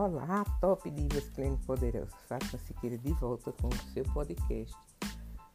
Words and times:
Olá, 0.00 0.44
Top 0.60 0.88
Divas 0.88 1.24
Pleno 1.30 1.58
Poderosa. 1.66 2.14
Fátima 2.28 2.56
Siqueira 2.56 2.96
de 2.96 3.12
volta 3.14 3.50
com 3.60 3.66
o 3.66 3.92
seu 3.92 4.04
podcast 4.04 4.72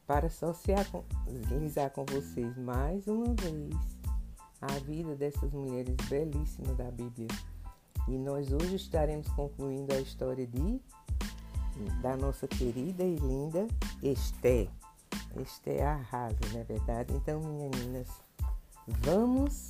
para 0.05 0.29
socializar 0.29 1.89
com 1.91 2.03
vocês 2.03 2.57
mais 2.57 3.07
uma 3.07 3.33
vez 3.35 3.73
a 4.59 4.67
vida 4.79 5.15
dessas 5.15 5.49
mulheres 5.53 5.95
belíssimas 6.09 6.75
da 6.75 6.91
Bíblia. 6.91 7.29
E 8.05 8.17
nós 8.17 8.51
hoje 8.51 8.75
estaremos 8.75 9.29
concluindo 9.29 9.93
a 9.93 10.01
história 10.01 10.45
de 10.45 10.81
da 12.01 12.17
nossa 12.17 12.45
querida 12.45 13.01
e 13.01 13.15
linda 13.15 13.65
Esté. 14.01 14.67
Esté 15.41 15.85
arrasa, 15.85 16.35
não 16.51 16.59
é 16.59 16.63
verdade? 16.65 17.13
Então, 17.13 17.39
meninas, 17.39 18.09
vamos 18.89 19.69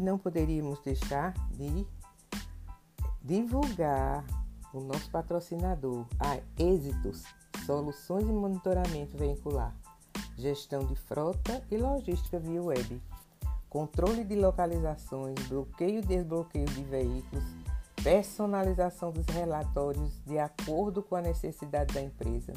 E 0.00 0.02
não 0.02 0.16
poderíamos 0.16 0.80
deixar 0.80 1.34
de 1.50 1.86
divulgar 3.20 4.24
o 4.72 4.80
nosso 4.80 5.10
patrocinador, 5.10 6.06
a 6.18 6.38
Êxitos, 6.58 7.22
Soluções 7.66 8.22
e 8.26 8.32
Monitoramento 8.32 9.18
Veicular, 9.18 9.76
Gestão 10.38 10.86
de 10.86 10.96
Frota 10.96 11.62
e 11.70 11.76
Logística 11.76 12.38
via 12.38 12.62
web, 12.62 13.02
controle 13.68 14.24
de 14.24 14.36
localizações, 14.36 15.34
bloqueio 15.48 15.98
e 15.98 16.06
desbloqueio 16.06 16.64
de 16.64 16.82
veículos, 16.82 17.44
personalização 18.02 19.12
dos 19.12 19.26
relatórios 19.26 20.18
de 20.24 20.38
acordo 20.38 21.02
com 21.02 21.14
a 21.14 21.20
necessidade 21.20 21.92
da 21.92 22.00
empresa, 22.00 22.54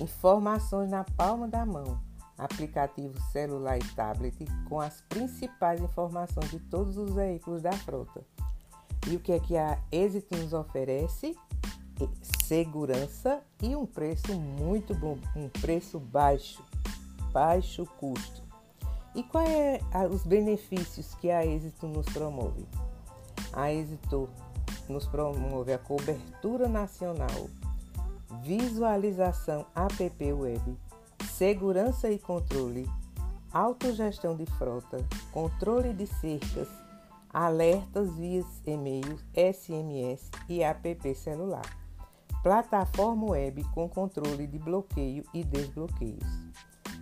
informações 0.00 0.88
na 0.88 1.02
palma 1.02 1.48
da 1.48 1.66
mão 1.66 2.09
aplicativo 2.40 3.20
celular 3.30 3.78
e 3.78 3.84
tablet 3.94 4.36
com 4.68 4.80
as 4.80 5.00
principais 5.02 5.80
informações 5.80 6.50
de 6.50 6.58
todos 6.58 6.96
os 6.96 7.12
veículos 7.12 7.62
da 7.62 7.72
frota. 7.72 8.24
E 9.08 9.16
o 9.16 9.20
que 9.20 9.32
é 9.32 9.40
que 9.40 9.56
a 9.56 9.78
Êxito 9.90 10.36
nos 10.36 10.52
oferece? 10.52 11.36
Segurança 12.46 13.42
e 13.62 13.76
um 13.76 13.84
preço 13.84 14.32
muito 14.34 14.94
bom, 14.94 15.18
um 15.36 15.48
preço 15.48 15.98
baixo, 15.98 16.62
baixo 17.32 17.86
custo. 17.98 18.42
E 19.14 19.22
quais 19.22 19.50
é 19.50 19.80
os 20.10 20.24
benefícios 20.24 21.14
que 21.14 21.30
a 21.30 21.44
Êxito 21.44 21.86
nos 21.86 22.06
promove? 22.06 22.66
A 23.52 23.72
Êxito 23.72 24.28
nos 24.88 25.06
promove 25.06 25.72
a 25.72 25.78
cobertura 25.78 26.68
nacional, 26.68 27.48
visualização 28.42 29.66
app 29.74 30.32
web, 30.32 30.78
segurança 31.40 32.10
e 32.10 32.18
controle, 32.18 32.86
autogestão 33.50 34.36
de 34.36 34.44
frota, 34.44 35.02
controle 35.32 35.94
de 35.94 36.06
cercas, 36.06 36.68
alertas 37.32 38.14
via 38.14 38.44
e-mail, 38.66 39.18
SMS 39.34 40.30
e 40.50 40.62
app 40.62 41.14
celular, 41.14 41.64
plataforma 42.42 43.30
web 43.30 43.64
com 43.72 43.88
controle 43.88 44.46
de 44.46 44.58
bloqueio 44.58 45.24
e 45.32 45.42
desbloqueios. 45.42 46.28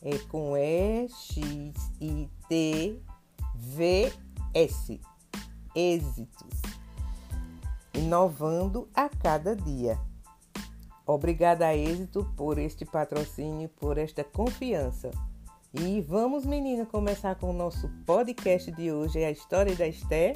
é 0.01 0.17
com 0.29 0.57
E, 0.57 1.07
X, 1.07 1.91
I, 2.01 2.29
T, 2.49 3.01
V, 3.55 4.11
S. 4.53 4.99
Êxitos. 5.75 6.61
Inovando 7.93 8.89
a 8.93 9.09
cada 9.09 9.55
dia. 9.55 9.97
Obrigada 11.07 11.67
a 11.67 11.77
Êxito 11.77 12.25
por 12.35 12.57
este 12.57 12.83
patrocínio, 12.83 13.69
por 13.69 13.99
esta 13.99 14.23
confiança. 14.23 15.11
E 15.71 16.01
vamos, 16.01 16.45
menina, 16.45 16.83
começar 16.83 17.35
com 17.35 17.51
o 17.51 17.53
nosso 17.53 17.87
podcast 18.07 18.71
de 18.71 18.91
hoje, 18.91 19.23
a 19.23 19.29
história 19.29 19.75
da 19.75 19.87
Esté. 19.87 20.33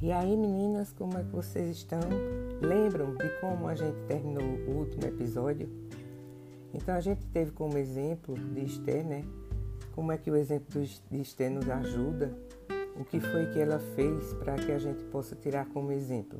E 0.00 0.12
aí, 0.12 0.36
meninas, 0.36 0.92
como 0.92 1.18
é 1.18 1.24
que 1.24 1.30
vocês 1.30 1.78
estão? 1.78 1.98
Lembram 2.60 3.12
de 3.16 3.28
como 3.40 3.66
a 3.66 3.74
gente 3.74 3.98
terminou 4.06 4.44
o 4.44 4.78
último 4.78 5.04
episódio? 5.04 5.68
Então 6.76 6.94
a 6.94 7.00
gente 7.00 7.24
teve 7.28 7.52
como 7.52 7.78
exemplo 7.78 8.34
de 8.34 8.64
Esther, 8.64 9.02
né? 9.02 9.24
Como 9.94 10.12
é 10.12 10.18
que 10.18 10.30
o 10.30 10.36
exemplo 10.36 10.82
de 11.10 11.20
Esther 11.20 11.50
nos 11.50 11.68
ajuda? 11.70 12.36
O 13.00 13.04
que 13.04 13.18
foi 13.18 13.46
que 13.46 13.58
ela 13.58 13.78
fez 13.94 14.34
para 14.34 14.56
que 14.56 14.70
a 14.70 14.78
gente 14.78 15.02
possa 15.04 15.34
tirar 15.34 15.66
como 15.70 15.90
exemplo? 15.90 16.38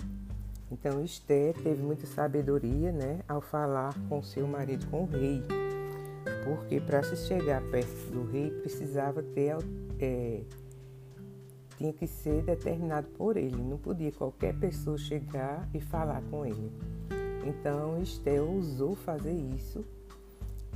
Então 0.71 1.03
Esther 1.03 1.55
teve 1.55 1.83
muita 1.83 2.07
sabedoria, 2.07 2.93
né, 2.93 3.21
ao 3.27 3.41
falar 3.41 3.95
com 4.09 4.23
seu 4.23 4.47
marido, 4.47 4.87
com 4.89 5.05
o 5.05 5.07
rei, 5.07 5.43
porque 6.45 6.81
para 6.81 7.03
se 7.03 7.17
chegar 7.17 7.63
perto 7.71 8.11
do 8.11 8.25
rei 8.31 8.51
precisava 8.51 9.23
ter 9.23 9.57
é, 9.99 10.43
tinha 11.79 11.93
que 11.93 12.07
ser 12.07 12.43
determinado 12.43 13.07
por 13.09 13.37
ele, 13.37 13.57
não 13.57 13.79
podia 13.79 14.13
qualquer 14.13 14.55
pessoa 14.59 14.99
chegar 14.99 15.69
e 15.73 15.81
falar 15.81 16.21
com 16.31 16.45
ele. 16.45 16.73
Então 17.47 18.03
Esther 18.03 18.43
ousou 18.43 18.95
fazer 18.97 19.33
isso 19.33 19.85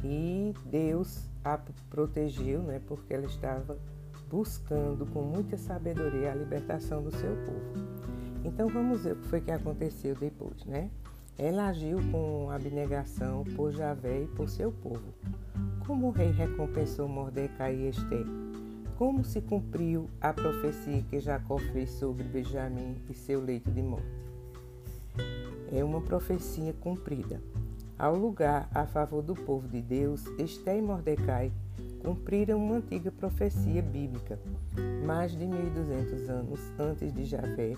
e 0.04 0.54
Deus 0.66 1.28
a 1.44 1.58
protegeu, 1.88 2.62
né, 2.62 2.80
porque 2.86 3.14
ela 3.14 3.26
estava 3.26 3.78
buscando 4.30 5.06
com 5.06 5.22
muita 5.22 5.56
sabedoria 5.56 6.32
a 6.32 6.34
libertação 6.34 7.02
do 7.02 7.10
seu 7.10 7.34
povo. 7.44 8.00
Então 8.44 8.68
vamos 8.68 9.02
ver 9.02 9.12
o 9.12 9.16
que 9.16 9.28
foi 9.28 9.40
que 9.40 9.50
aconteceu 9.50 10.14
depois, 10.14 10.64
né? 10.64 10.90
Ela 11.36 11.68
agiu 11.68 11.98
com 12.10 12.50
abnegação 12.50 13.44
por 13.56 13.72
Javé 13.72 14.22
e 14.22 14.26
por 14.26 14.48
seu 14.48 14.70
povo. 14.70 15.14
Como 15.86 16.08
o 16.08 16.10
rei 16.10 16.30
recompensou 16.30 17.08
Mordecai 17.08 17.74
e 17.74 17.88
Esther? 17.88 18.26
Como 18.96 19.24
se 19.24 19.40
cumpriu 19.40 20.08
a 20.20 20.32
profecia 20.32 21.02
que 21.08 21.18
Jacó 21.18 21.58
fez 21.58 21.90
sobre 21.92 22.24
Benjamim 22.24 22.96
e 23.08 23.14
seu 23.14 23.42
leito 23.42 23.70
de 23.70 23.80
morte? 23.80 24.06
É 25.72 25.82
uma 25.82 26.02
profecia 26.02 26.74
cumprida. 26.74 27.40
Ao 28.00 28.16
lugar 28.16 28.66
a 28.74 28.86
favor 28.86 29.20
do 29.20 29.34
povo 29.34 29.68
de 29.68 29.82
Deus, 29.82 30.24
Esté 30.38 30.78
e 30.78 30.80
Mordecai 30.80 31.52
cumpriram 32.02 32.56
uma 32.56 32.76
antiga 32.76 33.12
profecia 33.12 33.82
bíblica. 33.82 34.38
Mais 35.04 35.32
de 35.32 35.46
1200 35.46 36.30
anos 36.30 36.60
antes 36.78 37.12
de 37.12 37.26
Javé, 37.26 37.76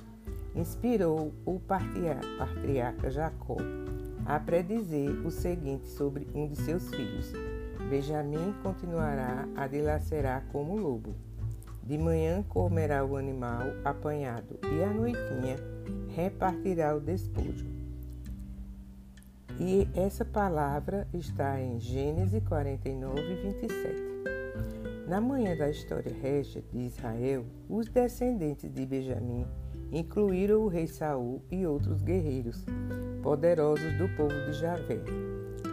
inspirou 0.54 1.32
o 1.44 1.58
patriarca 1.58 3.10
Jacó 3.10 3.56
a 4.24 4.38
predizer 4.38 5.10
o 5.26 5.30
seguinte 5.32 5.88
sobre 5.88 6.28
um 6.32 6.46
de 6.46 6.54
seus 6.54 6.88
filhos: 6.90 7.32
Benjamim 7.90 8.54
continuará 8.62 9.48
a 9.56 9.66
dilacerar 9.66 10.44
como 10.52 10.76
lobo. 10.76 11.16
De 11.82 11.98
manhã 11.98 12.44
comerá 12.44 13.04
o 13.04 13.16
animal 13.16 13.64
apanhado 13.84 14.56
e 14.72 14.84
à 14.84 14.92
noitinha 14.92 15.56
repartirá 16.14 16.94
o 16.94 17.00
despojo. 17.00 17.71
E 19.60 19.86
essa 19.94 20.24
palavra 20.24 21.06
está 21.12 21.60
em 21.60 21.78
Gênesis 21.78 22.42
49, 22.48 23.34
27. 23.34 24.12
Na 25.06 25.20
manhã 25.20 25.56
da 25.56 25.68
história 25.68 26.12
régia 26.22 26.62
de 26.72 26.80
Israel, 26.80 27.44
os 27.68 27.86
descendentes 27.88 28.72
de 28.72 28.86
Benjamim 28.86 29.46
incluíram 29.92 30.62
o 30.62 30.68
rei 30.68 30.86
Saul 30.86 31.42
e 31.50 31.66
outros 31.66 32.00
guerreiros 32.00 32.64
poderosos 33.22 33.92
do 33.98 34.08
povo 34.16 34.34
de 34.46 34.54
Javé. 34.54 35.00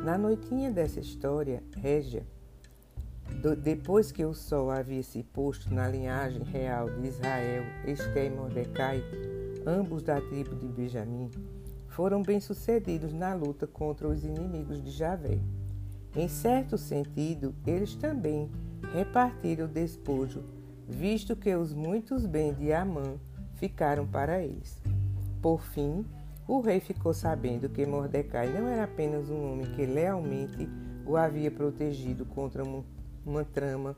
Na 0.04 0.18
noitinha 0.18 0.72
dessa 0.72 1.00
história 1.00 1.64
régia, 1.78 2.26
depois 3.64 4.12
que 4.12 4.26
o 4.26 4.34
sol 4.34 4.70
havia 4.70 5.04
se 5.04 5.24
posto 5.24 5.74
na 5.74 5.88
linhagem 5.88 6.44
real 6.44 6.90
de 6.90 7.08
Israel, 7.08 7.64
Esté 7.88 8.26
e 8.26 8.30
Mordecai, 8.30 9.02
ambos 9.66 10.04
da 10.04 10.20
tribo 10.20 10.56
de 10.56 10.68
Benjamim, 10.68 11.30
foram 12.00 12.24
bem-sucedidos 12.24 13.12
na 13.12 13.34
luta 13.34 13.68
contra 13.68 14.08
os 14.08 14.24
inimigos 14.24 14.82
de 14.82 14.90
Javé. 14.90 15.38
Em 16.16 16.30
certo 16.30 16.78
sentido, 16.78 17.54
eles 17.68 17.94
também 17.94 18.50
repartiram 18.94 19.66
o 19.66 19.68
despojo, 19.68 20.42
visto 20.88 21.36
que 21.36 21.54
os 21.54 21.74
muitos 21.74 22.26
bens 22.26 22.58
de 22.58 22.72
Amã 22.72 23.18
ficaram 23.56 24.08
para 24.08 24.42
eles. 24.42 24.82
Por 25.42 25.62
fim, 25.62 26.06
o 26.48 26.62
rei 26.62 26.80
ficou 26.80 27.14
sabendo 27.14 27.68
que 27.68 27.86
Mordecai 27.86 28.48
não 28.48 28.70
era 28.70 28.86
apenas 28.86 29.30
um 29.30 29.52
homem 29.52 29.66
que 29.74 29.86
lealmente 29.86 30.70
o 31.06 31.18
havia 31.18 31.52
protegido 31.52 32.24
contra 32.24 32.64
uma 33.26 33.44
trama 33.44 33.94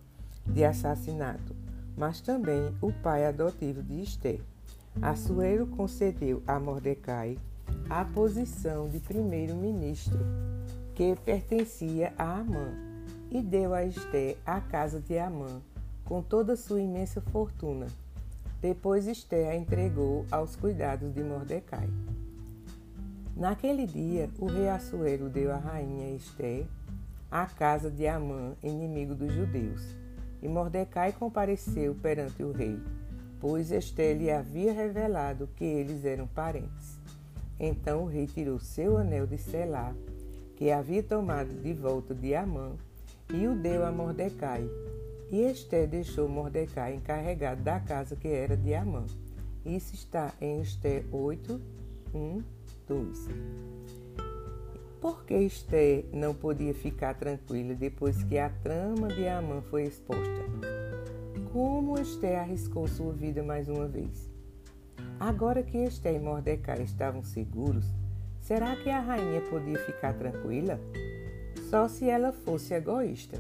de 0.48 0.66
assassinato, 0.66 1.56
mas 1.96 2.20
também 2.20 2.76
o 2.82 2.92
pai 2.92 3.28
adotivo 3.28 3.84
de 3.84 4.02
Esther. 4.02 4.42
Assuero 5.00 5.68
concedeu 5.68 6.42
a 6.48 6.60
Mordecai 6.60 7.38
a 7.92 8.06
posição 8.06 8.88
de 8.88 9.02
primeiro-ministro, 9.02 10.18
que 10.96 11.14
pertencia 11.26 12.14
a 12.18 12.40
Amã, 12.40 12.74
e 13.30 13.42
deu 13.42 13.74
a 13.74 13.84
Esther 13.84 14.38
a 14.46 14.62
casa 14.62 15.02
de 15.02 15.20
Amã, 15.20 15.62
com 16.06 16.22
toda 16.22 16.56
sua 16.56 16.80
imensa 16.80 17.20
fortuna. 17.20 17.88
Depois 18.62 19.08
Esther 19.08 19.50
a 19.50 19.58
entregou 19.58 20.26
aos 20.32 20.56
cuidados 20.56 21.14
de 21.14 21.22
Mordecai. 21.22 21.90
Naquele 23.36 23.86
dia, 23.86 24.30
o 24.40 24.46
rei 24.46 24.70
Assuero 24.70 25.28
deu 25.28 25.52
à 25.52 25.58
rainha 25.58 26.16
Esther 26.16 26.66
a 27.30 27.46
casa 27.46 27.92
de 27.92 28.08
Amã, 28.08 28.54
inimigo 28.64 29.14
dos 29.14 29.34
judeus. 29.34 29.82
E 30.42 30.48
Mordecai 30.48 31.12
compareceu 31.12 31.94
perante 31.96 32.42
o 32.42 32.54
rei, 32.54 32.82
pois 33.38 33.70
Esther 33.70 34.18
lhe 34.18 34.32
havia 34.32 34.72
revelado 34.72 35.50
que 35.58 35.66
eles 35.66 36.06
eram 36.06 36.26
parentes. 36.26 36.91
Então 37.64 38.06
o 38.06 38.08
rei 38.08 38.26
tirou 38.26 38.60
seu 38.60 38.98
anel 38.98 39.28
de 39.28 39.38
selar, 39.38 39.94
que 40.56 40.72
havia 40.72 41.04
tomado 41.04 41.54
de 41.62 41.72
volta 41.74 42.16
de 42.16 42.34
Amã, 42.34 42.72
e 43.32 43.48
o 43.48 43.56
deu 43.56 43.86
a 43.86 43.92
Mordecai. 43.92 44.68
E 45.30 45.44
Esther 45.44 45.88
deixou 45.88 46.28
Mordecai 46.28 46.96
encarregado 46.96 47.62
da 47.62 47.80
casa 47.80 48.16
que 48.16 48.28
era 48.28 48.58
de 48.58 48.74
Amã. 48.74 49.06
Isso 49.64 49.94
está 49.94 50.34
em 50.42 50.60
Esther 50.60 51.06
8, 51.12 51.62
1, 52.16 52.44
2. 52.88 53.28
Por 55.00 55.24
que 55.24 55.36
Esther 55.36 56.06
não 56.12 56.34
podia 56.34 56.74
ficar 56.74 57.14
tranquila 57.14 57.76
depois 57.76 58.24
que 58.24 58.40
a 58.40 58.50
trama 58.50 59.08
de 59.10 59.28
Amã 59.28 59.62
foi 59.62 59.84
exposta? 59.84 60.42
Como 61.54 62.00
Esther 62.00 62.40
arriscou 62.40 62.88
sua 62.88 63.14
vida 63.14 63.44
mais 63.44 63.70
uma 63.70 63.88
vez? 63.88 64.31
Agora 65.22 65.62
que 65.62 65.78
Esther 65.78 66.16
e 66.16 66.20
Mordecai 66.20 66.82
estavam 66.82 67.24
seguros, 67.24 67.86
será 68.40 68.76
que 68.76 68.90
a 68.90 69.00
rainha 69.00 69.40
podia 69.52 69.78
ficar 69.78 70.16
tranquila? 70.16 70.80
Só 71.70 71.88
se 71.88 72.10
ela 72.10 72.32
fosse 72.32 72.74
egoísta. 72.74 73.38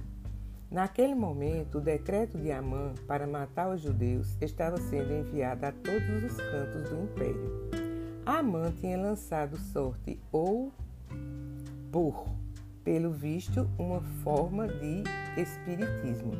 Naquele 0.70 1.16
momento, 1.16 1.80
o 1.80 1.82
decreto 1.82 2.38
de 2.38 2.52
Amã 2.52 2.94
para 3.08 3.26
matar 3.26 3.74
os 3.74 3.82
judeus 3.82 4.38
estava 4.40 4.78
sendo 4.78 5.12
enviado 5.12 5.66
a 5.66 5.72
todos 5.72 6.24
os 6.24 6.38
cantos 6.38 6.88
do 6.88 7.04
império. 7.04 7.72
Amã 8.28 8.72
tinha 8.80 8.96
lançado 8.96 9.58
sorte 9.58 10.20
ou 10.32 10.72
por, 11.92 12.28
pelo 12.84 13.12
visto, 13.12 13.68
uma 13.80 14.02
forma 14.24 14.68
de 14.68 15.04
espiritismo, 15.36 16.34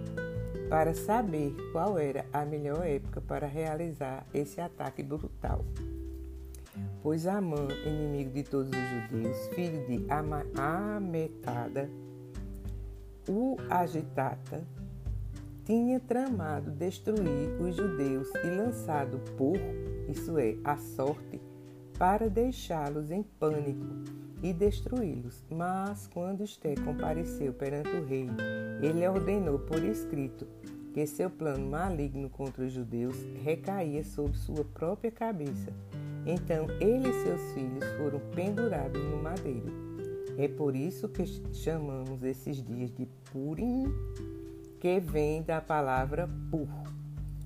para 0.72 0.94
saber 0.94 1.54
qual 1.74 2.00
era 2.00 2.26
a 2.32 2.46
melhor 2.46 2.88
época 2.88 3.20
para 3.20 3.46
realizar 3.46 4.26
esse 4.34 4.62
ataque 4.62 5.04
brutal. 5.04 5.66
Pois 7.04 7.28
Amã, 7.28 7.68
inimigo 7.86 8.32
de 8.32 8.44
todos 8.44 8.72
os 8.72 9.12
judeus, 9.12 9.48
filho 9.50 9.86
de 9.86 10.06
Ametada, 10.58 11.90
o 13.28 13.58
Agitata, 13.70 14.64
tinha 15.66 16.00
tramado 16.00 16.72
destruir 16.72 17.50
os 17.60 17.76
judeus 17.76 18.30
e 18.42 18.48
lançado 18.48 19.20
por, 19.36 19.58
isso 20.08 20.38
é, 20.38 20.56
a 20.64 20.78
sorte, 20.78 21.42
para 22.00 22.30
deixá-los 22.30 23.12
em 23.12 23.24
pânico 23.24 23.86
e 24.42 24.54
destruí-los. 24.54 25.44
Mas 25.50 26.08
quando 26.08 26.44
Esté 26.44 26.76
compareceu 26.76 27.54
perante 27.54 27.90
o 27.90 28.06
rei, 28.06 28.28
ele 28.82 29.08
ordenou 29.08 29.60
por 29.60 29.84
escrito 29.84 30.48
que 30.94 31.06
seu 31.06 31.30
plano 31.30 31.70
maligno 31.70 32.30
contra 32.30 32.66
os 32.66 32.74
judeus 32.74 33.16
recaía 33.44 34.04
sobre 34.04 34.38
sua 34.38 34.66
própria 34.66 35.12
cabeça. 35.12 35.72
Então 36.26 36.68
ele 36.80 37.10
e 37.10 37.24
seus 37.24 37.54
filhos 37.54 37.86
foram 37.98 38.20
pendurados 38.36 39.02
no 39.02 39.22
madeiro. 39.22 39.72
É 40.38 40.48
por 40.48 40.76
isso 40.76 41.08
que 41.10 41.26
chamamos 41.54 42.24
esses 42.24 42.64
dias 42.64 42.92
de 42.92 43.08
Purim, 43.32 43.94
que 44.80 45.00
vem 45.00 45.44
da 45.44 45.62
palavra 45.62 46.30
pur. 46.50 46.68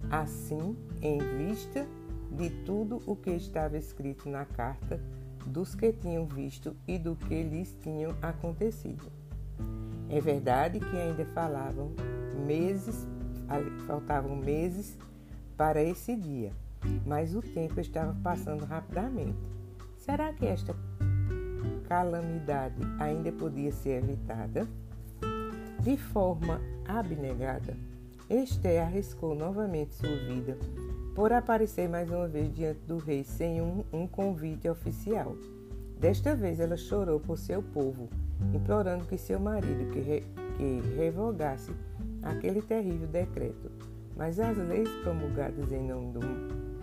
Assim, 0.09 0.75
em 1.01 1.17
vista 1.37 1.85
de 2.31 2.49
tudo 2.63 3.01
o 3.05 3.15
que 3.15 3.31
estava 3.31 3.77
escrito 3.77 4.29
na 4.29 4.45
carta, 4.45 4.99
dos 5.45 5.75
que 5.75 5.91
tinham 5.91 6.25
visto 6.25 6.75
e 6.87 6.97
do 6.97 7.15
que 7.15 7.43
lhes 7.43 7.75
tinham 7.81 8.15
acontecido. 8.21 9.11
É 10.09 10.19
verdade 10.19 10.79
que 10.79 10.97
ainda 10.97 11.25
falavam 11.25 11.91
meses, 12.45 13.07
faltavam 13.87 14.35
meses 14.35 14.97
para 15.57 15.81
esse 15.81 16.15
dia, 16.15 16.51
mas 17.05 17.35
o 17.35 17.41
tempo 17.41 17.79
estava 17.79 18.15
passando 18.21 18.65
rapidamente. 18.65 19.37
Será 19.97 20.31
que 20.33 20.45
esta 20.45 20.75
calamidade 21.87 22.75
ainda 22.99 23.31
podia 23.31 23.71
ser 23.71 24.03
evitada? 24.03 24.67
De 25.79 25.97
forma 25.97 26.59
abnegada, 26.87 27.77
Esther 28.29 28.83
arriscou 28.83 29.35
novamente 29.35 29.93
sua 29.95 30.15
vida 30.27 30.57
por 31.15 31.31
aparecer 31.31 31.87
mais 31.87 32.11
uma 32.11 32.27
vez 32.27 32.53
diante 32.53 32.81
do 32.81 32.97
rei 32.97 33.23
sem 33.23 33.61
um, 33.61 33.85
um 33.91 34.05
convite 34.05 34.67
oficial. 34.67 35.37
Desta 35.97 36.35
vez 36.35 36.59
ela 36.59 36.75
chorou 36.75 37.21
por 37.21 37.37
seu 37.37 37.63
povo, 37.63 38.09
implorando 38.53 39.05
que 39.05 39.17
seu 39.17 39.39
marido 39.39 39.89
que, 39.93 39.99
re, 40.01 40.23
que 40.57 40.81
revogasse 40.97 41.71
aquele 42.21 42.61
terrível 42.61 43.07
decreto. 43.07 43.71
Mas 44.17 44.41
as 44.41 44.57
leis 44.57 44.89
promulgadas 45.03 45.71
em 45.71 45.87
nome 45.87 46.11
do, 46.11 46.19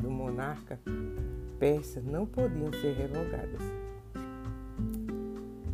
do 0.00 0.10
monarca 0.10 0.80
persa 1.58 2.00
não 2.00 2.24
podiam 2.24 2.72
ser 2.72 2.94
revogadas. 2.94 3.60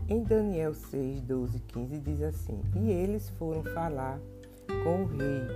Em 0.09 0.23
Daniel 0.25 0.75
6, 0.75 1.21
12 1.21 1.61
15 1.61 1.99
diz 1.99 2.23
assim: 2.23 2.61
E 2.75 2.91
eles 2.91 3.29
foram 3.31 3.63
falar 3.63 4.19
com 4.83 5.03
o 5.03 5.07
rei 5.07 5.47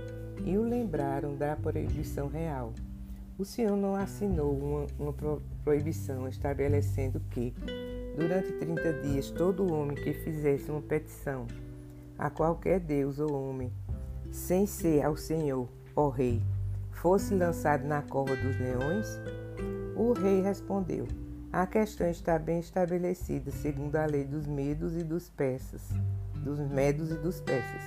e 0.45 0.57
o 0.57 0.63
lembraram 0.63 1.35
da 1.35 1.55
proibição 1.55 2.27
real 2.27 2.73
o 3.37 3.43
Senhor 3.43 3.75
não 3.75 3.95
assinou 3.95 4.55
uma, 4.55 4.87
uma 4.99 5.13
proibição 5.63 6.27
estabelecendo 6.27 7.19
que, 7.31 7.53
durante 8.15 8.51
30 8.53 8.93
dias, 9.01 9.31
todo 9.31 9.73
homem 9.73 9.95
que 9.95 10.13
fizesse 10.13 10.69
uma 10.69 10.81
petição 10.81 11.47
a 12.17 12.29
qualquer 12.29 12.79
Deus 12.79 13.19
ou 13.19 13.33
homem, 13.33 13.71
sem 14.31 14.65
ser 14.65 15.03
ao 15.03 15.17
Senhor, 15.17 15.67
ó 15.95 16.09
Rei, 16.09 16.41
fosse 16.91 17.33
lançado 17.33 17.85
na 17.85 18.01
cova 18.01 18.35
dos 18.35 18.59
leões? 18.59 19.19
O 19.95 20.13
rei 20.13 20.41
respondeu: 20.41 21.07
A 21.51 21.67
questão 21.67 22.09
está 22.09 22.39
bem 22.39 22.59
estabelecida, 22.59 23.51
segundo 23.51 23.95
a 23.95 24.05
lei 24.05 24.23
dos 24.23 24.47
medos 24.47 24.95
e 24.95 25.03
dos 25.03 25.29
persas, 25.29 25.81
dos 26.35 26.59
medos 26.59 27.11
e 27.11 27.15
dos 27.15 27.41
persas, 27.41 27.81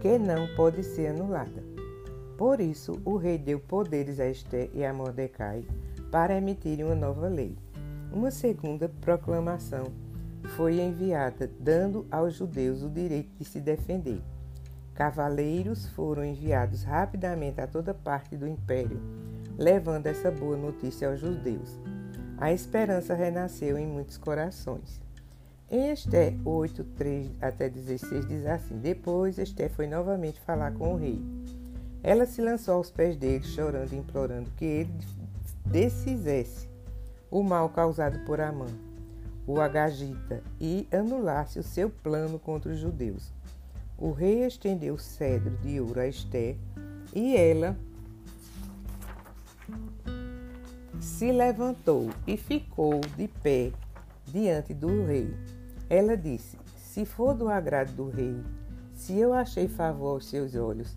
que 0.00 0.18
não 0.18 0.48
pode 0.56 0.82
ser 0.82 1.08
anulada. 1.08 1.79
Por 2.40 2.58
isso, 2.58 2.98
o 3.04 3.18
rei 3.18 3.36
deu 3.36 3.60
poderes 3.60 4.18
a 4.18 4.26
Esté 4.26 4.70
e 4.72 4.82
a 4.82 4.94
Mordecai 4.94 5.62
para 6.10 6.38
emitirem 6.38 6.86
uma 6.86 6.94
nova 6.94 7.28
lei. 7.28 7.54
Uma 8.10 8.30
segunda 8.30 8.88
proclamação 8.88 9.92
foi 10.56 10.80
enviada, 10.80 11.50
dando 11.60 12.06
aos 12.10 12.32
judeus 12.32 12.82
o 12.82 12.88
direito 12.88 13.28
de 13.38 13.44
se 13.44 13.60
defender. 13.60 14.22
Cavaleiros 14.94 15.88
foram 15.88 16.24
enviados 16.24 16.82
rapidamente 16.82 17.60
a 17.60 17.66
toda 17.66 17.92
parte 17.92 18.38
do 18.38 18.48
império, 18.48 19.02
levando 19.58 20.06
essa 20.06 20.30
boa 20.30 20.56
notícia 20.56 21.10
aos 21.10 21.20
judeus. 21.20 21.78
A 22.38 22.54
esperança 22.54 23.14
renasceu 23.14 23.76
em 23.76 23.86
muitos 23.86 24.16
corações. 24.16 24.98
Em 25.70 25.90
Esté 25.90 26.34
8, 26.42 26.84
3 26.84 27.32
até 27.38 27.68
16 27.68 28.26
diz 28.26 28.46
assim: 28.46 28.78
Depois 28.78 29.38
Esté 29.38 29.68
foi 29.68 29.86
novamente 29.86 30.40
falar 30.40 30.72
com 30.72 30.94
o 30.94 30.96
rei. 30.96 31.22
Ela 32.02 32.26
se 32.26 32.40
lançou 32.40 32.74
aos 32.74 32.90
pés 32.90 33.16
dele, 33.16 33.44
chorando 33.44 33.92
e 33.92 33.98
implorando 33.98 34.50
que 34.56 34.64
ele 34.64 34.92
desfizesse 35.66 36.68
o 37.30 37.42
mal 37.42 37.68
causado 37.68 38.18
por 38.24 38.40
Amã, 38.40 38.66
o 39.46 39.60
Agagita, 39.60 40.42
e 40.60 40.88
anulasse 40.90 41.58
o 41.58 41.62
seu 41.62 41.90
plano 41.90 42.38
contra 42.38 42.72
os 42.72 42.78
judeus. 42.78 43.32
O 43.98 44.12
rei 44.12 44.44
estendeu 44.46 44.94
o 44.94 44.98
cedro 44.98 45.56
de 45.58 45.78
ouro 45.78 46.00
a 46.00 46.06
Esté 46.06 46.56
e 47.14 47.36
ela 47.36 47.76
se 50.98 51.30
levantou 51.30 52.08
e 52.26 52.36
ficou 52.36 53.00
de 53.16 53.28
pé 53.28 53.72
diante 54.26 54.72
do 54.72 55.04
rei. 55.04 55.34
Ela 55.88 56.16
disse: 56.16 56.56
se 56.76 57.04
for 57.04 57.34
do 57.34 57.48
agrado 57.48 57.92
do 57.92 58.08
rei, 58.08 58.42
se 58.94 59.18
eu 59.18 59.32
achei 59.32 59.68
favor 59.68 60.14
aos 60.14 60.26
seus 60.26 60.54
olhos, 60.54 60.96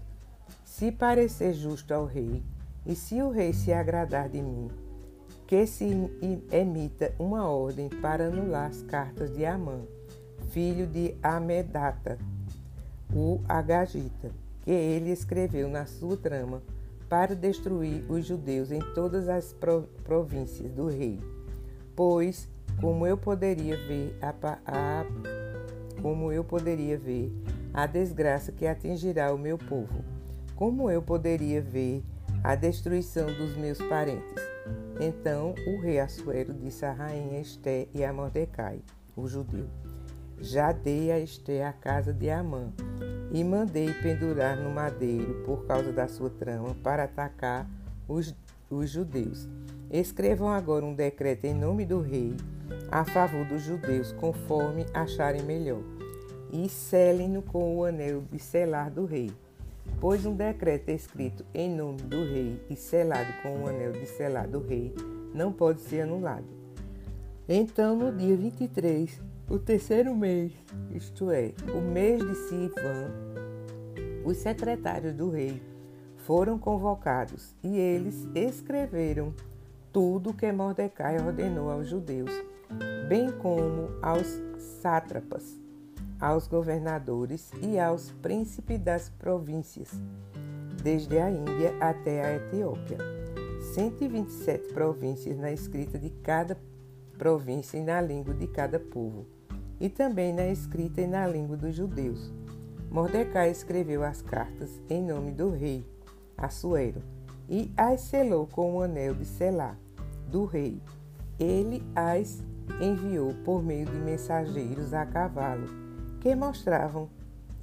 se 0.74 0.92
parecer 0.92 1.54
justo 1.54 1.94
ao 1.94 2.04
rei, 2.04 2.42
e 2.84 2.96
se 2.96 3.22
o 3.22 3.30
rei 3.30 3.54
se 3.54 3.72
agradar 3.72 4.28
de 4.28 4.42
mim, 4.42 4.72
que 5.46 5.68
se 5.68 5.86
emita 6.52 7.14
uma 7.20 7.48
ordem 7.48 7.88
para 7.90 8.26
anular 8.26 8.72
as 8.72 8.82
cartas 8.82 9.32
de 9.32 9.46
Amã, 9.46 9.82
filho 10.50 10.88
de 10.88 11.16
Amedata, 11.22 12.18
o 13.14 13.40
Agagita, 13.48 14.32
que 14.64 14.72
ele 14.72 15.12
escreveu 15.12 15.70
na 15.70 15.86
sua 15.86 16.18
trama 16.18 16.64
para 17.08 17.36
destruir 17.36 18.04
os 18.10 18.26
judeus 18.26 18.72
em 18.72 18.82
todas 18.96 19.30
as 19.30 19.56
províncias 20.04 20.72
do 20.72 20.88
rei. 20.88 21.20
Pois, 21.96 22.50
como 22.82 23.06
eu 23.06 23.16
poderia 23.16 23.78
ver 23.78 24.18
a, 24.20 24.34
a, 24.66 25.06
como 26.02 26.32
eu 26.32 26.44
poderia 26.44 26.98
ver 26.98 27.32
a 27.72 27.86
desgraça 27.86 28.52
que 28.52 28.66
atingirá 28.66 29.32
o 29.32 29.38
meu 29.38 29.56
povo, 29.56 30.13
como 30.56 30.90
eu 30.90 31.02
poderia 31.02 31.62
ver 31.62 32.04
a 32.44 32.56
destruição 32.56 33.28
dos 33.28 33.56
meus 33.56 33.78
parentes. 33.78 34.36
Então 35.00 35.56
o 35.68 35.82
rei 35.82 36.00
Assuero 36.00 36.54
disse 36.54 36.86
à 36.86 36.92
rainha 36.92 37.40
Esté 37.40 37.88
e 37.94 38.04
a 38.04 38.14
Mordecai, 38.14 38.80
o 39.16 39.28
judeu: 39.28 39.66
Já 40.40 40.72
dei 40.72 41.12
a 41.12 41.20
Esté 41.20 41.66
a 41.66 41.74
casa 41.74 42.14
de 42.14 42.30
Amã 42.30 42.72
e 43.32 43.44
mandei 43.44 43.92
pendurar 43.94 44.58
no 44.58 44.70
madeiro 44.70 45.44
por 45.46 45.66
causa 45.66 45.92
da 45.92 46.08
sua 46.08 46.30
trama 46.30 46.76
para 46.84 47.06
atacar 47.06 47.68
os, 48.08 48.36
os 48.70 48.90
judeus. 48.90 49.48
Escrevam 49.90 50.50
agora 50.50 50.86
um 50.86 50.94
decreto 50.94 51.46
em 51.46 51.54
nome 51.54 51.86
do 51.86 52.00
rei 52.02 52.36
a 52.92 53.04
favor 53.04 53.46
dos 53.46 53.64
judeus, 53.64 54.12
conforme 54.14 54.86
acharem 54.94 55.42
melhor, 55.44 55.82
e 56.52 56.70
selem-no 56.70 57.42
com 57.42 57.76
o 57.76 57.84
anel 57.84 58.24
de 58.32 58.40
selar 58.40 58.92
do 58.92 59.06
rei. 59.06 59.32
Pois 60.00 60.26
um 60.26 60.36
decreto 60.36 60.90
escrito 60.90 61.46
em 61.54 61.70
nome 61.70 62.02
do 62.02 62.24
rei 62.24 62.62
e 62.70 62.76
selado 62.76 63.32
com 63.42 63.64
o 63.64 63.68
anel 63.68 63.94
de 63.94 64.06
selar 64.06 64.48
do 64.48 64.60
rei 64.60 64.94
não 65.34 65.52
pode 65.52 65.82
ser 65.82 66.02
anulado. 66.02 66.46
Então, 67.48 67.96
no 67.96 68.12
dia 68.12 68.36
23 68.36 69.22
o 69.50 69.60
terceiro 69.60 70.16
mês, 70.16 70.54
isto 70.92 71.30
é, 71.30 71.54
o 71.76 71.82
mês 71.82 72.20
de 72.20 72.34
Sivan, 72.34 73.12
os 74.24 74.38
secretários 74.38 75.14
do 75.14 75.30
rei 75.30 75.62
foram 76.18 76.58
convocados 76.58 77.54
e 77.62 77.78
eles 77.78 78.28
escreveram 78.34 79.34
tudo 79.92 80.30
o 80.30 80.34
que 80.34 80.50
Mordecai 80.52 81.18
ordenou 81.22 81.70
aos 81.70 81.88
judeus, 81.88 82.32
bem 83.10 83.32
como 83.32 83.90
aos 84.02 84.28
sátrapas, 84.82 85.60
aos 86.24 86.48
governadores 86.48 87.52
e 87.62 87.78
aos 87.78 88.12
príncipes 88.22 88.80
das 88.80 89.10
províncias, 89.10 89.90
desde 90.82 91.20
a 91.20 91.30
Índia 91.30 91.76
até 91.82 92.24
a 92.24 92.36
Etiópia. 92.38 92.98
127 93.74 94.72
províncias 94.74 95.38
na 95.38 95.52
escrita 95.52 96.00
de 96.00 96.10
cada 96.10 96.58
província 97.18 97.78
e 97.78 97.84
na 97.84 98.00
língua 98.00 98.34
de 98.34 98.48
cada 98.48 98.80
povo, 98.80 99.26
e 99.82 99.90
também 99.90 100.32
na 100.32 100.48
escrita 100.48 101.02
e 101.02 101.08
na 101.08 101.28
língua 101.28 101.58
dos 101.58 101.76
judeus. 101.76 102.32
Mordecai 102.90 103.52
escreveu 103.52 104.02
as 104.02 104.22
cartas 104.22 104.82
em 104.90 105.04
nome 105.04 105.32
do 105.32 105.50
rei 105.50 105.86
Assuero 106.38 107.02
e 107.50 107.70
as 107.76 108.00
selou 108.00 108.48
com 108.48 108.76
o 108.76 108.82
anel 108.82 109.14
de 109.14 109.26
selar 109.26 109.78
do 110.30 110.46
rei. 110.46 110.82
Ele 111.38 111.84
as 111.94 112.42
enviou 112.80 113.34
por 113.44 113.62
meio 113.62 113.86
de 113.86 113.98
mensageiros 113.98 114.94
a 114.94 115.06
cavalo, 115.06 115.83
que 116.24 116.34
mostravam 116.34 117.10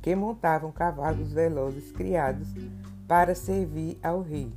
que 0.03 0.15
montavam 0.15 0.71
cavalos 0.71 1.33
velozes 1.33 1.91
criados 1.93 2.47
para 3.09 3.35
servir 3.35 3.99
ao 4.03 4.21
rei. 4.21 4.53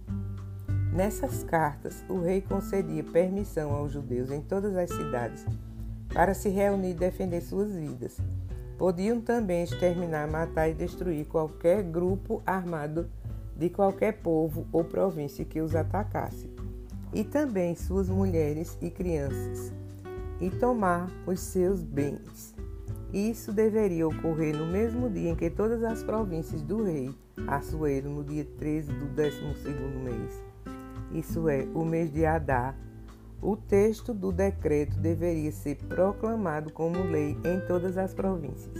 Nessas 0.94 1.44
cartas, 1.44 2.04
o 2.10 2.20
rei 2.20 2.42
concedia 2.42 3.04
permissão 3.04 3.74
aos 3.74 3.94
judeus 3.94 4.30
em 4.30 4.42
todas 4.42 4.76
as 4.76 4.90
cidades 4.90 5.46
para 6.14 6.34
se 6.34 6.50
reunir 6.50 6.92
e 6.92 6.94
defender 6.94 7.42
suas 7.42 7.72
vidas. 7.72 8.18
Podiam 8.78 9.22
também 9.22 9.64
exterminar, 9.64 10.30
matar 10.30 10.68
e 10.70 10.74
destruir 10.74 11.26
qualquer 11.26 11.82
grupo 11.82 12.44
armado 12.46 13.10
de 13.56 13.70
qualquer 13.70 14.22
povo 14.22 14.68
ou 14.72 14.84
província 14.84 15.46
que 15.46 15.62
os 15.62 15.76
atacasse, 15.76 16.50
e 17.14 17.24
também 17.24 17.74
suas 17.74 18.10
mulheres 18.10 18.78
e 18.82 18.90
crianças, 18.90 19.72
e 20.42 20.50
tomar 20.50 21.10
os 21.26 21.40
seus 21.40 21.82
bens. 21.82 22.53
Isso 23.14 23.54
deveria 23.54 24.08
ocorrer 24.08 24.58
no 24.58 24.66
mesmo 24.66 25.08
dia 25.08 25.30
em 25.30 25.36
que 25.36 25.48
todas 25.48 25.84
as 25.84 26.02
províncias 26.02 26.64
do 26.64 26.84
rei 26.84 27.14
Assuero, 27.48 28.10
no 28.10 28.24
dia 28.24 28.44
13 28.58 28.92
do 28.92 29.06
12 29.06 29.42
mês, 30.04 30.44
isso 31.12 31.48
é, 31.48 31.68
o 31.76 31.86
mês 31.86 32.12
de 32.12 32.26
Adá, 32.26 32.74
o 33.40 33.56
texto 33.56 34.14
do 34.16 34.32
decreto 34.32 34.98
deveria 34.98 35.52
ser 35.52 35.76
proclamado 35.88 36.72
como 36.72 37.04
lei 37.04 37.38
em 37.44 37.60
todas 37.68 37.98
as 37.98 38.14
províncias. 38.16 38.74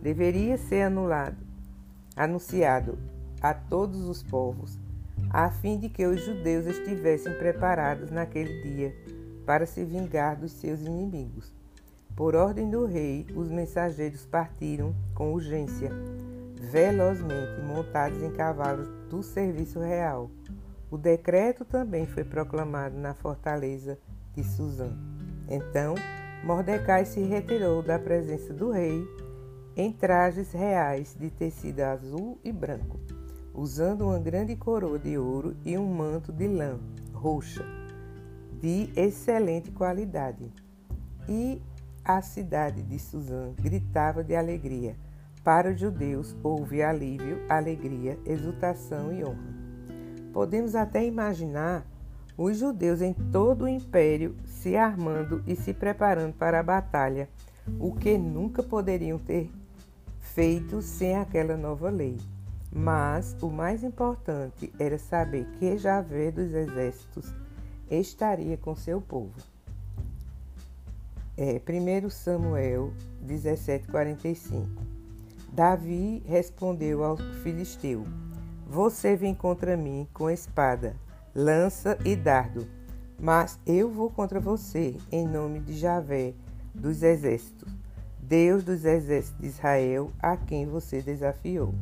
Deveria 0.00 0.56
ser 0.58 0.82
anulado, 0.82 1.38
anunciado 2.14 2.96
a 3.40 3.52
todos 3.52 4.08
os 4.08 4.22
povos, 4.22 4.78
a 5.30 5.50
fim 5.50 5.76
de 5.78 5.88
que 5.88 6.06
os 6.06 6.24
judeus 6.24 6.66
estivessem 6.66 7.34
preparados 7.34 8.10
naquele 8.10 8.62
dia 8.62 8.94
para 9.44 9.66
se 9.66 9.84
vingar 9.84 10.38
dos 10.38 10.52
seus 10.52 10.82
inimigos. 10.82 11.61
Por 12.16 12.34
ordem 12.34 12.68
do 12.68 12.84
rei, 12.84 13.26
os 13.34 13.50
mensageiros 13.50 14.26
partiram 14.26 14.94
com 15.14 15.32
urgência, 15.32 15.90
velozmente 16.54 17.60
montados 17.62 18.22
em 18.22 18.30
cavalos 18.30 18.88
do 19.08 19.22
serviço 19.22 19.80
real. 19.80 20.30
O 20.90 20.98
decreto 20.98 21.64
também 21.64 22.06
foi 22.06 22.22
proclamado 22.22 22.98
na 22.98 23.14
fortaleza 23.14 23.98
de 24.34 24.44
Suzã. 24.44 24.92
Então, 25.48 25.94
Mordecai 26.44 27.06
se 27.06 27.20
retirou 27.20 27.82
da 27.82 27.98
presença 27.98 28.52
do 28.52 28.70
rei 28.70 29.02
em 29.74 29.90
trajes 29.90 30.52
reais 30.52 31.16
de 31.18 31.30
tecido 31.30 31.80
azul 31.80 32.38
e 32.44 32.52
branco, 32.52 33.00
usando 33.54 34.02
uma 34.02 34.18
grande 34.18 34.54
coroa 34.54 34.98
de 34.98 35.16
ouro 35.16 35.56
e 35.64 35.78
um 35.78 35.86
manto 35.86 36.30
de 36.30 36.46
lã 36.46 36.78
roxa, 37.14 37.64
de 38.60 38.92
excelente 38.94 39.70
qualidade. 39.70 40.52
E 41.28 41.62
a 42.04 42.20
cidade 42.20 42.82
de 42.82 42.98
Suzã 42.98 43.52
gritava 43.60 44.24
de 44.24 44.34
alegria. 44.34 44.96
Para 45.44 45.70
os 45.70 45.80
judeus 45.80 46.36
houve 46.42 46.82
alívio, 46.82 47.44
alegria, 47.48 48.18
exultação 48.24 49.12
e 49.12 49.24
honra. 49.24 49.54
Podemos 50.32 50.74
até 50.74 51.04
imaginar 51.04 51.86
os 52.36 52.58
judeus 52.58 53.02
em 53.02 53.12
todo 53.12 53.64
o 53.64 53.68
império 53.68 54.36
se 54.44 54.76
armando 54.76 55.42
e 55.46 55.54
se 55.54 55.74
preparando 55.74 56.34
para 56.34 56.60
a 56.60 56.62
batalha, 56.62 57.28
o 57.78 57.92
que 57.92 58.16
nunca 58.16 58.62
poderiam 58.62 59.18
ter 59.18 59.50
feito 60.18 60.80
sem 60.80 61.16
aquela 61.16 61.56
nova 61.56 61.90
lei. 61.90 62.18
Mas 62.72 63.36
o 63.42 63.48
mais 63.48 63.84
importante 63.84 64.72
era 64.78 64.98
saber 64.98 65.46
que 65.58 65.76
Javé 65.76 66.30
dos 66.30 66.54
exércitos 66.54 67.34
estaria 67.90 68.56
com 68.56 68.74
seu 68.74 69.00
povo. 69.00 69.51
É, 71.36 71.60
1 71.60 72.10
Samuel 72.10 72.92
17,45 73.26 74.66
Davi 75.52 76.22
respondeu 76.26 77.02
ao 77.04 77.16
filisteu: 77.42 78.06
você 78.72 79.14
vem 79.14 79.34
contra 79.34 79.76
mim 79.76 80.08
com 80.14 80.30
espada, 80.30 80.96
lança 81.34 81.98
e 82.06 82.16
dardo, 82.16 82.66
mas 83.20 83.60
eu 83.66 83.90
vou 83.90 84.08
contra 84.08 84.40
você 84.40 84.96
em 85.12 85.28
nome 85.28 85.60
de 85.60 85.74
Javé 85.74 86.32
dos 86.74 87.02
exércitos, 87.02 87.70
Deus 88.18 88.64
dos 88.64 88.86
exércitos 88.86 89.38
de 89.38 89.48
Israel, 89.48 90.10
a 90.18 90.38
quem 90.38 90.64
você 90.64 91.02
desafiou. 91.02 91.74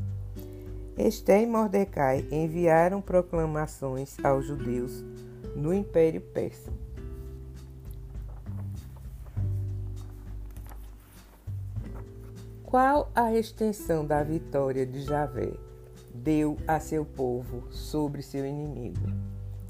Esté 0.99 1.45
e 1.45 1.47
Mordecai 1.47 2.27
enviaram 2.33 3.01
proclamações 3.01 4.17
aos 4.25 4.47
judeus 4.47 5.05
no 5.55 5.73
Império 5.73 6.21
Persa. 6.21 6.73
Qual 12.71 13.11
a 13.17 13.35
extensão 13.35 14.07
da 14.07 14.23
vitória 14.23 14.87
de 14.87 15.03
Javé? 15.03 15.51
deu 16.15 16.57
a 16.69 16.79
seu 16.79 17.05
povo 17.05 17.65
sobre 17.73 18.23
seu 18.23 18.47
inimigo. 18.47 19.09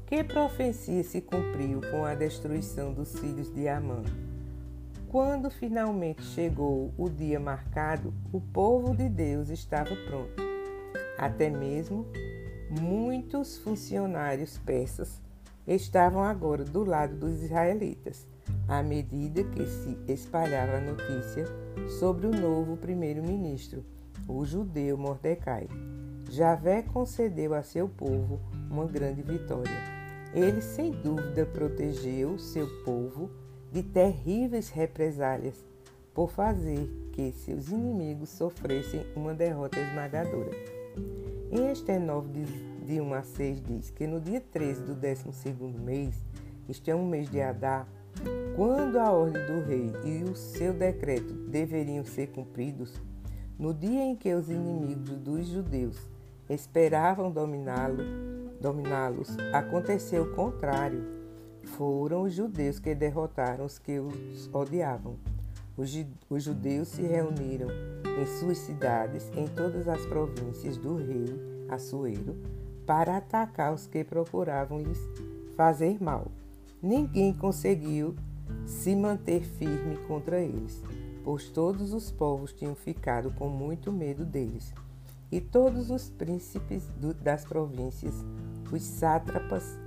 Que 0.05 0.23
profecia 0.23 1.03
se 1.03 1.19
cumpriu 1.19 1.81
com 1.89 2.05
a 2.05 2.13
destruição 2.13 2.93
dos 2.93 3.17
filhos 3.17 3.51
de 3.51 3.67
Amã? 3.67 4.03
Quando 5.09 5.49
finalmente 5.49 6.21
chegou 6.21 6.93
o 6.95 7.09
dia 7.09 7.39
marcado, 7.39 8.13
o 8.31 8.39
povo 8.39 8.95
de 8.95 9.09
Deus 9.09 9.49
estava 9.49 9.95
pronto. 10.07 10.35
Até 11.17 11.49
mesmo 11.49 12.05
muitos 12.69 13.57
funcionários 13.57 14.59
persas 14.59 15.19
estavam 15.65 16.23
agora 16.23 16.63
do 16.63 16.83
lado 16.83 17.15
dos 17.15 17.41
israelitas. 17.41 18.27
à 18.67 18.83
medida 18.83 19.43
que 19.43 19.65
se 19.65 19.97
espalhava 20.07 20.77
a 20.77 20.81
notícia 20.81 21.45
sobre 21.99 22.27
o 22.27 22.31
novo 22.31 22.77
primeiro-ministro, 22.77 23.83
o 24.27 24.45
judeu 24.45 24.97
Mordecai. 24.97 25.67
Javé 26.29 26.81
concedeu 26.81 27.53
a 27.53 27.61
seu 27.61 27.89
povo 27.89 28.39
uma 28.69 28.85
grande 28.85 29.21
vitória. 29.21 29.71
Ele, 30.33 30.61
sem 30.61 30.91
dúvida, 30.91 31.45
protegeu 31.45 32.39
seu 32.39 32.67
povo 32.83 33.29
de 33.71 33.83
terríveis 33.83 34.69
represálias 34.69 35.63
por 36.13 36.31
fazer 36.31 36.89
que 37.11 37.31
seus 37.31 37.69
inimigos 37.69 38.29
sofressem 38.29 39.05
uma 39.15 39.33
derrota 39.33 39.79
esmagadora. 39.79 40.51
Em 41.51 41.71
Esther 41.71 41.99
9, 41.99 42.45
de 42.85 43.01
1 43.01 43.13
a 43.13 43.23
6, 43.23 43.61
diz 43.61 43.89
que 43.89 44.07
no 44.07 44.19
dia 44.19 44.41
13 44.41 44.83
do 44.83 44.95
12 44.95 45.79
mês, 45.79 46.15
este 46.69 46.91
é 46.91 46.95
um 46.95 47.05
mês 47.05 47.29
de 47.29 47.41
Adá, 47.41 47.85
quando 48.55 48.97
a 48.97 49.11
ordem 49.11 49.45
do 49.45 49.61
rei 49.61 49.93
e 50.03 50.23
o 50.23 50.35
seu 50.35 50.73
decreto 50.73 51.33
deveriam 51.33 52.03
ser 52.03 52.27
cumpridos, 52.27 52.93
no 53.57 53.73
dia 53.73 54.03
em 54.03 54.15
que 54.15 54.33
os 54.33 54.49
inimigos 54.49 55.17
dos 55.17 55.47
judeus 55.47 55.97
esperavam 56.49 57.31
dominá-lo, 57.31 58.03
dominá-los, 58.59 59.37
aconteceu 59.53 60.23
o 60.23 60.35
contrário. 60.35 61.21
Foram 61.63 62.23
os 62.23 62.33
judeus 62.33 62.79
que 62.79 62.93
derrotaram 62.93 63.65
os 63.65 63.77
que 63.77 63.99
os 63.99 64.49
odiavam. 64.53 65.15
Os 65.77 66.43
judeus 66.43 66.89
se 66.89 67.01
reuniram 67.01 67.69
em 67.69 68.25
suas 68.39 68.57
cidades, 68.57 69.31
em 69.35 69.47
todas 69.47 69.87
as 69.87 70.05
províncias 70.05 70.77
do 70.77 70.97
rei 70.97 71.51
Assuero, 71.69 72.35
para 72.85 73.17
atacar 73.17 73.73
os 73.73 73.87
que 73.87 74.03
procuravam 74.03 74.81
lhes 74.81 74.99
fazer 75.55 76.01
mal. 76.03 76.27
Ninguém 76.81 77.31
conseguiu 77.31 78.15
se 78.65 78.95
manter 78.95 79.41
firme 79.41 79.97
contra 80.07 80.39
eles, 80.39 80.81
pois 81.23 81.49
todos 81.49 81.93
os 81.93 82.11
povos 82.11 82.53
tinham 82.53 82.75
ficado 82.75 83.31
com 83.31 83.47
muito 83.47 83.91
medo 83.91 84.25
deles. 84.25 84.73
E 85.31 85.39
todos 85.39 85.89
os 85.89 86.09
príncipes 86.09 86.83
do, 86.99 87.13
das 87.13 87.45
províncias, 87.45 88.13
os 88.71 88.83
sátrapas, 88.83 89.77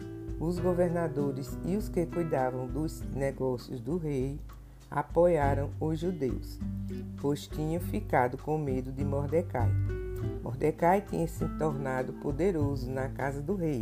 os 0.41 0.59
governadores 0.59 1.59
e 1.65 1.77
os 1.77 1.89
que 1.89 2.07
cuidavam 2.07 2.67
dos 2.67 3.03
negócios 3.15 3.81
do 3.81 3.97
rei, 3.97 4.39
apoiaram 4.91 5.71
os 5.81 5.99
judeus, 5.99 6.59
pois 7.21 7.47
tinham 7.47 7.81
ficado 7.81 8.39
com 8.39 8.57
medo 8.57 8.93
de 8.93 9.05
Mordecai. 9.05 9.71
Mordecai 10.43 11.01
tinha 11.01 11.27
se 11.27 11.47
tornado 11.59 12.13
poderoso 12.15 12.91
na 12.91 13.09
casa 13.09 13.43
do 13.43 13.55
rei, 13.55 13.81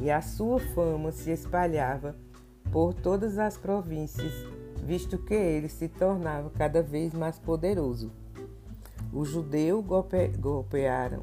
e 0.00 0.10
a 0.10 0.20
sua 0.20 0.58
fama 0.58 1.12
se 1.12 1.30
espalhava 1.30 2.16
por 2.72 2.94
todas 2.94 3.38
as 3.38 3.56
províncias, 3.56 4.32
visto 4.84 5.18
que 5.18 5.34
ele 5.34 5.68
se 5.68 5.88
tornava 5.88 6.50
cada 6.50 6.82
vez 6.82 7.12
mais 7.12 7.38
poderoso. 7.38 8.10
Os 9.12 9.28
judeus 9.28 9.84
golpe 9.84 10.28
golpearam, 10.38 11.22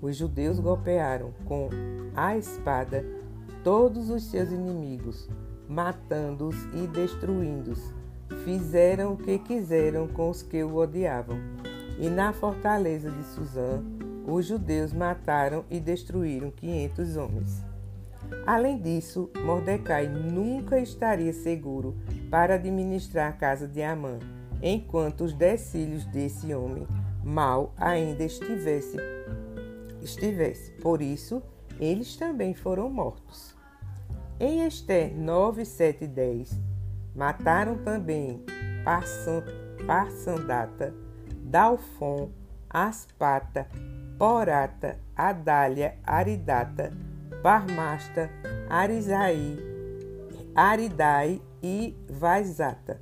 os 0.00 0.16
judeus 0.16 0.58
golpearam 0.58 1.32
com 1.44 1.68
a 2.14 2.36
espada 2.36 3.04
todos 3.62 4.10
os 4.10 4.24
seus 4.24 4.50
inimigos, 4.50 5.28
matando-os 5.68 6.56
e 6.74 6.86
destruindo-os. 6.86 7.92
Fizeram 8.44 9.14
o 9.14 9.16
que 9.16 9.38
quiseram 9.38 10.06
com 10.08 10.30
os 10.30 10.42
que 10.42 10.62
o 10.62 10.76
odiavam. 10.76 11.38
E 11.98 12.08
na 12.08 12.32
fortaleza 12.32 13.10
de 13.10 13.22
Suzã, 13.24 13.82
os 14.26 14.46
judeus 14.46 14.92
mataram 14.92 15.64
e 15.70 15.78
destruíram 15.78 16.50
quinhentos 16.50 17.16
homens. 17.16 17.73
Além 18.46 18.78
disso, 18.80 19.30
Mordecai 19.44 20.06
nunca 20.06 20.78
estaria 20.78 21.32
seguro 21.32 21.96
para 22.30 22.54
administrar 22.54 23.30
a 23.30 23.32
casa 23.32 23.66
de 23.66 23.82
Amã, 23.82 24.18
enquanto 24.62 25.24
os 25.24 25.32
dez 25.32 25.70
filhos 25.72 26.04
desse 26.06 26.54
homem 26.54 26.86
mal 27.22 27.72
ainda 27.76 28.22
estivesse, 28.24 28.96
estivesse. 30.02 30.72
Por 30.72 31.00
isso, 31.00 31.42
eles 31.80 32.16
também 32.16 32.54
foram 32.54 32.90
mortos. 32.90 33.54
Em 34.38 34.66
Esther 34.66 35.14
9, 35.16 35.64
7 35.64 36.04
e 36.04 36.06
10, 36.06 36.60
mataram 37.14 37.78
também 37.78 38.44
Parsandata, 39.86 40.92
Dalfon, 41.44 42.30
Aspata, 42.68 43.68
Porata, 44.18 44.98
Adália, 45.16 45.96
Aridata, 46.04 46.92
Parmasta, 47.44 48.30
Arizai, 48.70 49.58
Aridai 50.54 51.42
e 51.62 51.94
Vaizata, 52.08 52.98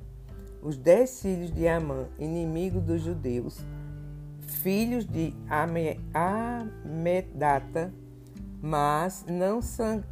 os 0.61 0.75
dez 0.77 1.21
filhos 1.21 1.49
de 1.49 1.65
Amã, 1.65 2.09
inimigo 2.19 2.81
dos 2.81 3.01
judeus, 3.01 3.65
filhos 4.41 5.05
de 5.05 5.33
Amedata, 6.13 7.93
mas 8.61 9.25
não, 9.29 9.61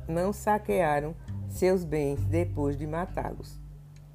não 0.08 0.32
saquearam 0.32 1.14
seus 1.50 1.84
bens 1.84 2.24
depois 2.24 2.78
de 2.78 2.88
matá-los. 2.88 3.60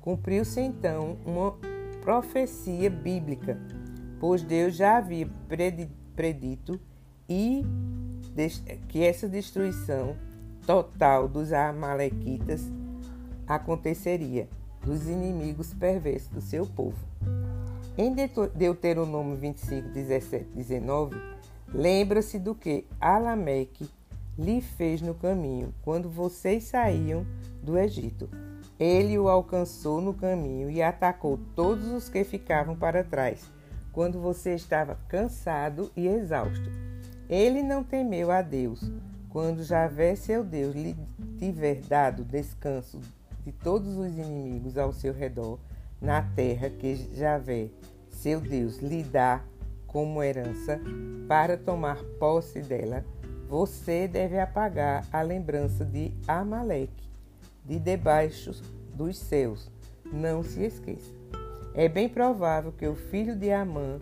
Cumpriu-se 0.00 0.62
então 0.62 1.18
uma 1.26 1.58
profecia 2.00 2.88
bíblica, 2.88 3.58
pois 4.18 4.42
Deus 4.42 4.76
já 4.76 4.96
havia 4.96 5.28
predito 6.16 6.80
e 7.28 7.66
que 8.88 9.02
essa 9.02 9.28
destruição 9.28 10.16
total 10.66 11.28
dos 11.28 11.52
Amalequitas 11.52 12.62
aconteceria, 13.46 14.48
dos 14.84 15.08
inimigos 15.08 15.72
perversos 15.74 16.28
do 16.28 16.40
seu 16.40 16.66
povo. 16.66 16.98
Em 17.98 18.14
Deuteronômio 18.54 19.36
25, 19.36 19.88
17 19.88 20.44
19, 20.54 21.16
lembra-se 21.72 22.38
do 22.38 22.54
que 22.54 22.86
Alameque 23.00 23.88
lhe 24.38 24.60
fez 24.60 25.00
no 25.00 25.14
caminho, 25.14 25.72
quando 25.82 26.10
vocês 26.10 26.64
saíam 26.64 27.26
do 27.62 27.78
Egito. 27.78 28.28
Ele 28.78 29.18
o 29.18 29.28
alcançou 29.28 30.00
no 30.02 30.12
caminho 30.12 30.70
e 30.70 30.82
atacou 30.82 31.38
todos 31.54 31.86
os 31.86 32.10
que 32.10 32.22
ficavam 32.22 32.76
para 32.76 33.02
trás, 33.02 33.50
quando 33.92 34.20
você 34.20 34.54
estava 34.54 34.98
cansado 35.08 35.90
e 35.96 36.06
exausto. 36.06 36.85
Ele 37.28 37.62
não 37.62 37.82
temeu 37.82 38.30
a 38.30 38.42
Deus. 38.42 38.90
Quando 39.28 39.62
Javé, 39.62 40.14
seu 40.14 40.44
Deus, 40.44 40.74
lhe 40.74 40.96
tiver 41.38 41.80
dado 41.82 42.24
descanso 42.24 43.00
de 43.44 43.52
todos 43.52 43.96
os 43.96 44.16
inimigos 44.16 44.78
ao 44.78 44.92
seu 44.92 45.12
redor, 45.12 45.58
na 46.00 46.22
terra 46.22 46.70
que 46.70 46.94
Javé, 47.14 47.68
seu 48.10 48.40
Deus, 48.40 48.78
lhe 48.78 49.02
dá 49.02 49.42
como 49.86 50.22
herança, 50.22 50.80
para 51.28 51.56
tomar 51.56 52.02
posse 52.18 52.60
dela, 52.60 53.04
você 53.48 54.08
deve 54.08 54.38
apagar 54.38 55.06
a 55.12 55.22
lembrança 55.22 55.84
de 55.84 56.12
Amaleque, 56.26 57.08
de 57.64 57.78
debaixo 57.78 58.52
dos 58.94 59.18
céus. 59.18 59.70
Não 60.12 60.42
se 60.42 60.64
esqueça. 60.64 61.14
É 61.74 61.88
bem 61.88 62.08
provável 62.08 62.72
que 62.72 62.86
o 62.86 62.94
filho 62.94 63.36
de 63.36 63.52
Amã 63.52 64.00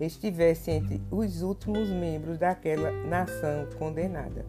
estivesse 0.00 0.70
entre 0.70 1.00
os 1.10 1.42
últimos 1.42 1.88
membros 1.88 2.38
daquela 2.38 2.90
nação 3.06 3.66
condenada. 3.78 4.44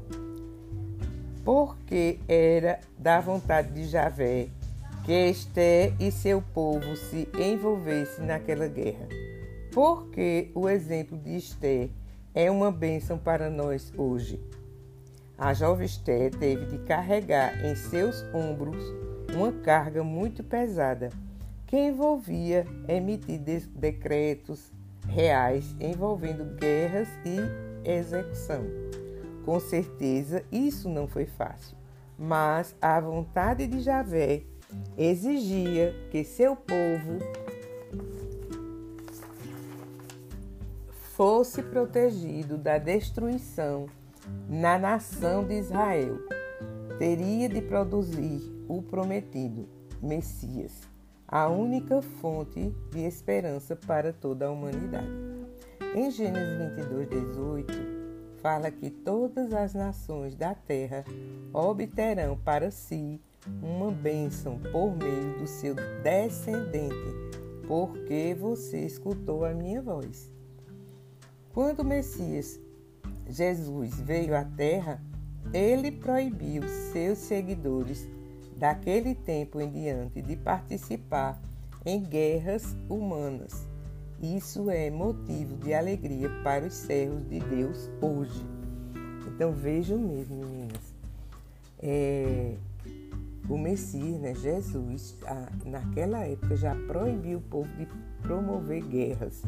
Porque 1.44 2.20
era 2.28 2.80
da 2.98 3.22
vontade 3.22 3.72
de 3.74 3.86
Javé 3.86 4.50
que 5.08 5.14
Esté 5.14 5.94
e 6.02 6.12
seu 6.12 6.42
povo 6.42 6.98
se 6.98 7.30
envolvessem 7.40 8.26
naquela 8.26 8.68
guerra. 8.68 9.08
Porque 9.74 10.52
o 10.54 10.68
exemplo 10.68 11.18
de 11.18 11.38
Esté 11.38 11.90
é 12.36 12.52
uma 12.52 12.70
bênção 12.70 13.18
para 13.18 13.50
nós 13.50 13.94
hoje. 13.98 14.38
A 15.38 15.54
jovem 15.54 15.86
Esté 15.86 16.30
teve 16.30 16.66
de 16.66 16.80
carregar 16.80 17.66
em 17.66 17.74
seus 17.74 18.22
ombros 18.34 18.84
uma 19.34 19.54
carga 19.54 20.04
muito 20.04 20.44
pesada 20.44 21.10
que 21.68 21.78
envolvia 21.78 22.66
emitir 22.88 23.40
decretos, 23.70 24.74
reais 25.08 25.76
envolvendo 25.80 26.56
guerras 26.56 27.08
e 27.26 27.90
execução. 27.90 28.64
Com 29.46 29.60
certeza 29.60 30.44
isso 30.52 30.90
não 30.90 31.08
foi 31.08 31.26
fácil, 31.26 31.78
mas 32.18 32.76
a 32.82 33.00
vontade 33.00 33.66
de 33.66 33.80
Javé 33.80 34.44
exigia 34.98 35.96
que 36.12 36.24
seu 36.24 36.56
povo 36.56 37.20
fosse 41.16 41.64
protegido 41.64 42.58
da 42.58 42.78
destruição 42.78 43.88
na 44.50 44.78
nação 44.78 45.44
de 45.44 45.56
Israel. 45.56 46.20
Teria 47.00 47.48
de 47.48 47.62
produzir 47.62 48.42
o 48.68 48.82
prometido 48.82 49.68
Messias 50.02 50.97
a 51.28 51.50
única 51.50 52.02
fonte 52.02 52.74
de 52.92 53.00
esperança 53.00 53.76
para 53.76 54.14
toda 54.14 54.46
a 54.46 54.52
humanidade. 54.52 55.08
Em 55.94 56.10
Gênesis 56.10 56.76
22, 56.76 57.10
18, 57.10 57.74
fala 58.42 58.72
que 58.72 58.90
todas 58.90 59.52
as 59.52 59.74
nações 59.74 60.36
da 60.36 60.56
terra 60.56 61.04
obterão 61.54 62.38
para 62.38 62.72
si 62.72 63.20
uma 63.62 63.92
bênção 63.92 64.60
por 64.72 64.96
meio 64.96 65.38
do 65.38 65.48
seu 65.48 65.76
descendente, 66.04 66.96
porque 67.68 68.36
você 68.40 68.86
escutou 68.86 69.44
a 69.44 69.54
minha 69.54 69.82
voz. 69.82 70.32
Quando 71.54 71.80
o 71.80 71.86
Messias 71.86 72.60
Jesus 73.30 74.00
veio 74.00 74.36
à 74.36 74.44
Terra, 74.44 75.02
ele 75.54 75.92
proibiu 75.92 76.64
seus 76.92 77.18
seguidores 77.18 78.08
daquele 78.58 79.14
tempo 79.14 79.62
em 79.62 79.70
diante 79.70 80.22
de 80.22 80.36
participar 80.36 81.40
em 81.86 82.02
guerras 82.02 82.76
humanas. 82.90 83.68
Isso 84.22 84.70
é 84.70 84.90
motivo 84.90 85.56
de 85.58 85.74
alegria 85.74 86.30
para 86.44 86.66
os 86.66 86.74
servos 86.74 87.28
de 87.30 87.40
Deus 87.40 87.90
hoje. 88.02 88.44
Então 89.28 89.52
vejam 89.52 90.00
mesmo, 90.00 90.38
meninas. 90.38 90.96
É, 91.80 92.56
o 93.48 93.58
Messias, 93.58 94.20
né, 94.20 94.34
Jesus, 94.34 95.16
a, 95.24 95.50
naquela 95.66 96.26
época 96.26 96.56
já 96.56 96.76
proibiu 96.88 97.38
o 97.38 97.42
povo 97.42 97.70
de 97.78 97.88
promover 98.24 98.82
guerras, 98.84 99.44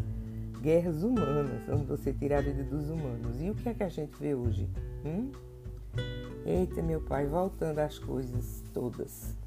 guerras 0.62 1.02
humanas, 1.02 1.67
onde 1.67 1.86
você 1.86 2.13
tira 2.13 2.38
a 2.38 2.41
vida 2.41 2.63
dos 2.63 2.89
humanos. 2.89 3.41
E 3.41 3.50
o 3.50 3.56
que 3.56 3.69
é 3.69 3.74
que 3.74 3.84
a 3.84 3.89
gente 3.89 4.15
vê 4.19 4.36
hoje? 4.36 4.69
Hum? 5.04 5.32
Eita, 6.50 6.82
meu 6.82 7.00
pai, 7.00 7.28
voltando 7.28 7.78
às 7.78 8.00
coisas 8.00 8.64
todas. 8.74 9.38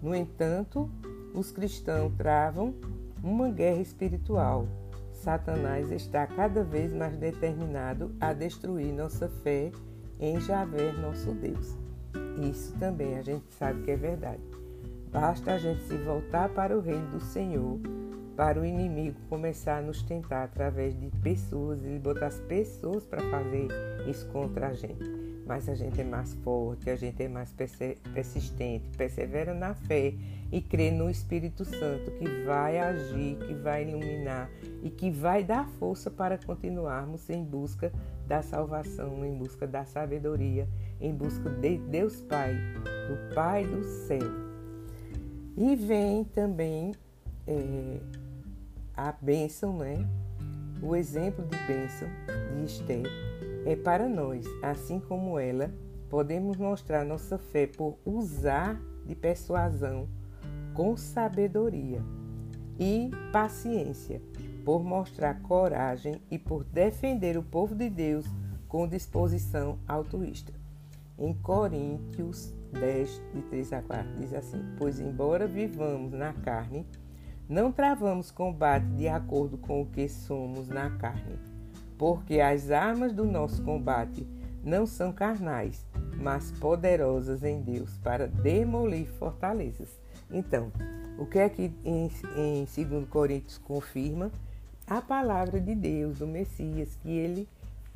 No 0.00 0.14
entanto, 0.14 0.90
os 1.34 1.52
cristãos 1.52 2.10
travam 2.16 2.74
uma 3.22 3.50
guerra 3.50 3.82
espiritual. 3.82 4.66
Satanás 5.12 5.90
está 5.92 6.26
cada 6.26 6.64
vez 6.64 6.90
mais 6.90 7.14
determinado 7.18 8.12
a 8.18 8.32
destruir 8.32 8.94
nossa 8.94 9.28
fé 9.28 9.70
em 10.18 10.40
Javé, 10.40 10.90
nosso 10.92 11.32
Deus. 11.32 11.76
Isso 12.40 12.72
também 12.78 13.18
a 13.18 13.22
gente 13.22 13.52
sabe 13.52 13.82
que 13.82 13.90
é 13.90 13.96
verdade. 13.96 14.40
Basta 15.12 15.52
a 15.52 15.58
gente 15.58 15.82
se 15.82 15.98
voltar 15.98 16.48
para 16.48 16.74
o 16.74 16.80
reino 16.80 17.10
do 17.10 17.20
Senhor, 17.20 17.78
para 18.34 18.58
o 18.58 18.64
inimigo 18.64 19.20
começar 19.28 19.80
a 19.80 19.82
nos 19.82 20.02
tentar 20.02 20.44
através 20.44 20.98
de 20.98 21.10
pessoas, 21.22 21.84
ele 21.84 21.98
botar 21.98 22.28
as 22.28 22.40
pessoas 22.40 23.04
para 23.04 23.20
fazer 23.28 23.68
isso 24.08 24.26
contra 24.28 24.68
a 24.68 24.72
gente 24.72 25.17
mas 25.48 25.66
a 25.66 25.74
gente 25.74 25.98
é 25.98 26.04
mais 26.04 26.34
forte, 26.44 26.90
a 26.90 26.94
gente 26.94 27.22
é 27.22 27.26
mais 27.26 27.50
persistente, 27.52 28.86
persevera 28.98 29.54
na 29.54 29.72
fé 29.72 30.12
e 30.52 30.60
crê 30.60 30.90
no 30.90 31.08
Espírito 31.08 31.64
Santo 31.64 32.10
que 32.18 32.44
vai 32.44 32.78
agir, 32.78 33.38
que 33.46 33.54
vai 33.54 33.88
iluminar 33.88 34.50
e 34.82 34.90
que 34.90 35.10
vai 35.10 35.42
dar 35.42 35.66
força 35.78 36.10
para 36.10 36.36
continuarmos 36.36 37.30
em 37.30 37.42
busca 37.42 37.90
da 38.26 38.42
salvação, 38.42 39.24
em 39.24 39.38
busca 39.38 39.66
da 39.66 39.86
sabedoria, 39.86 40.68
em 41.00 41.14
busca 41.14 41.48
de 41.48 41.78
Deus 41.78 42.20
Pai, 42.20 42.52
do 43.08 43.34
Pai 43.34 43.64
do 43.64 43.82
céu. 44.06 44.30
E 45.56 45.74
vem 45.74 46.24
também 46.24 46.92
é, 47.46 47.98
a 48.94 49.12
bênção, 49.12 49.78
né? 49.78 50.06
O 50.82 50.94
exemplo 50.94 51.44
de 51.46 51.56
bênção 51.66 52.06
de 52.54 52.64
Esther 52.66 53.28
é 53.64 53.76
para 53.76 54.08
nós, 54.08 54.46
assim 54.62 55.00
como 55.00 55.38
ela, 55.38 55.72
podemos 56.08 56.56
mostrar 56.56 57.04
nossa 57.04 57.38
fé 57.38 57.66
por 57.66 57.98
usar 58.04 58.80
de 59.04 59.14
persuasão 59.14 60.08
com 60.74 60.96
sabedoria 60.96 62.02
e 62.78 63.10
paciência, 63.32 64.22
por 64.64 64.84
mostrar 64.84 65.42
coragem 65.42 66.22
e 66.30 66.38
por 66.38 66.64
defender 66.64 67.36
o 67.36 67.42
povo 67.42 67.74
de 67.74 67.90
Deus 67.90 68.26
com 68.68 68.86
disposição 68.86 69.78
altruísta. 69.88 70.52
Em 71.18 71.34
Coríntios 71.34 72.54
10, 72.72 73.22
de 73.34 73.42
3 73.42 73.72
a 73.72 73.82
4, 73.82 74.18
diz 74.20 74.32
assim: 74.32 74.62
Pois, 74.78 75.00
embora 75.00 75.48
vivamos 75.48 76.12
na 76.12 76.32
carne, 76.32 76.86
não 77.48 77.72
travamos 77.72 78.30
combate 78.30 78.86
de 78.94 79.08
acordo 79.08 79.58
com 79.58 79.82
o 79.82 79.86
que 79.86 80.08
somos 80.08 80.68
na 80.68 80.90
carne 80.90 81.47
porque 81.98 82.40
as 82.40 82.70
armas 82.70 83.12
do 83.12 83.24
nosso 83.24 83.62
combate 83.62 84.26
não 84.62 84.86
são 84.86 85.12
carnais, 85.12 85.84
mas 86.16 86.52
poderosas 86.52 87.42
em 87.42 87.60
Deus 87.60 87.98
para 87.98 88.26
demolir 88.26 89.06
fortalezas. 89.18 89.88
Então, 90.30 90.70
o 91.18 91.26
que 91.26 91.38
é 91.38 91.48
que 91.48 91.72
em, 91.84 92.10
em 92.36 92.64
2 92.64 93.08
Coríntios 93.08 93.58
confirma? 93.58 94.30
A 94.86 95.02
palavra 95.02 95.60
de 95.60 95.74
Deus, 95.74 96.18
do 96.18 96.26
Messias, 96.26 96.96
que 97.02 97.10
ele 97.10 97.48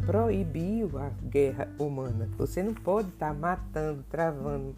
proibiu 0.05 0.99
a 0.99 1.11
guerra 1.29 1.69
humana. 1.79 2.29
Você 2.37 2.63
não 2.63 2.75
pode 2.75 3.09
estar 3.09 3.33
matando, 3.33 4.05
travando 4.11 4.75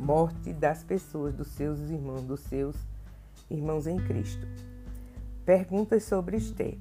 morte 0.00 0.52
das 0.52 0.82
pessoas, 0.82 1.34
dos 1.34 1.48
seus 1.48 1.78
irmãos, 1.90 2.22
dos 2.22 2.40
seus 2.40 2.74
irmãos 3.50 3.86
em 3.86 3.98
Cristo. 3.98 4.46
Perguntas 5.44 6.04
sobre 6.04 6.38
Esther. 6.38 6.78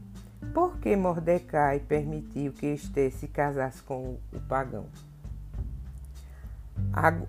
Por 0.54 0.78
que 0.78 0.96
Mordecai 0.96 1.80
permitiu 1.80 2.54
que 2.54 2.68
Esther 2.68 3.12
se 3.12 3.28
casasse 3.28 3.84
com 3.84 4.18
o 4.34 4.40
pagão? 4.48 4.86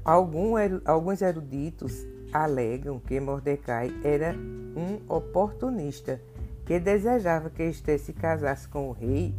Alguns 0.04 1.20
eruditos 1.20 2.06
alegam 2.32 2.98
que 2.98 3.20
Mordecai 3.20 3.92
era 4.04 4.34
um 4.76 5.12
oportunista 5.12 6.20
que 6.64 6.78
desejava 6.78 7.50
que 7.50 7.64
Esther 7.64 7.98
se 7.98 8.12
casasse 8.12 8.68
com 8.68 8.88
o 8.88 8.92
rei 8.92 9.34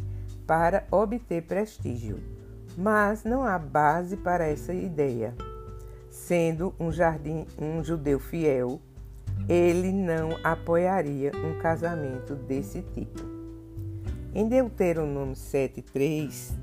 para 0.46 0.86
obter 0.90 1.42
prestígio. 1.42 2.18
Mas 2.76 3.24
não 3.24 3.42
há 3.42 3.58
base 3.58 4.16
para 4.16 4.46
essa 4.46 4.72
ideia. 4.72 5.34
Sendo 6.10 6.74
um, 6.78 6.92
jardim, 6.92 7.46
um 7.58 7.82
judeu 7.82 8.20
fiel, 8.20 8.80
ele 9.48 9.90
não 9.90 10.36
apoiaria 10.44 11.32
um 11.34 11.58
casamento 11.58 12.34
desse 12.34 12.82
tipo. 12.82 13.41
Em 14.34 14.48
Deuteronômio 14.48 15.34
7,3 15.34 16.54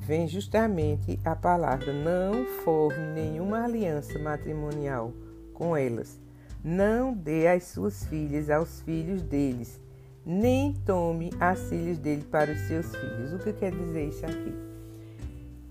vem 0.00 0.26
justamente 0.26 1.20
a 1.24 1.36
palavra: 1.36 1.92
não 1.92 2.44
forme 2.64 2.98
nenhuma 3.14 3.62
aliança 3.62 4.18
matrimonial 4.18 5.12
com 5.54 5.76
elas, 5.76 6.20
não 6.64 7.14
dê 7.14 7.46
as 7.46 7.62
suas 7.62 8.04
filhas 8.06 8.50
aos 8.50 8.80
filhos 8.80 9.22
deles, 9.22 9.80
nem 10.24 10.74
tome 10.84 11.30
as 11.38 11.60
filhas 11.68 11.96
dele 11.96 12.24
para 12.24 12.50
os 12.50 12.58
seus 12.62 12.86
filhos. 12.96 13.32
O 13.32 13.38
que 13.38 13.52
quer 13.52 13.70
dizer 13.70 14.08
isso 14.08 14.26
aqui? 14.26 14.52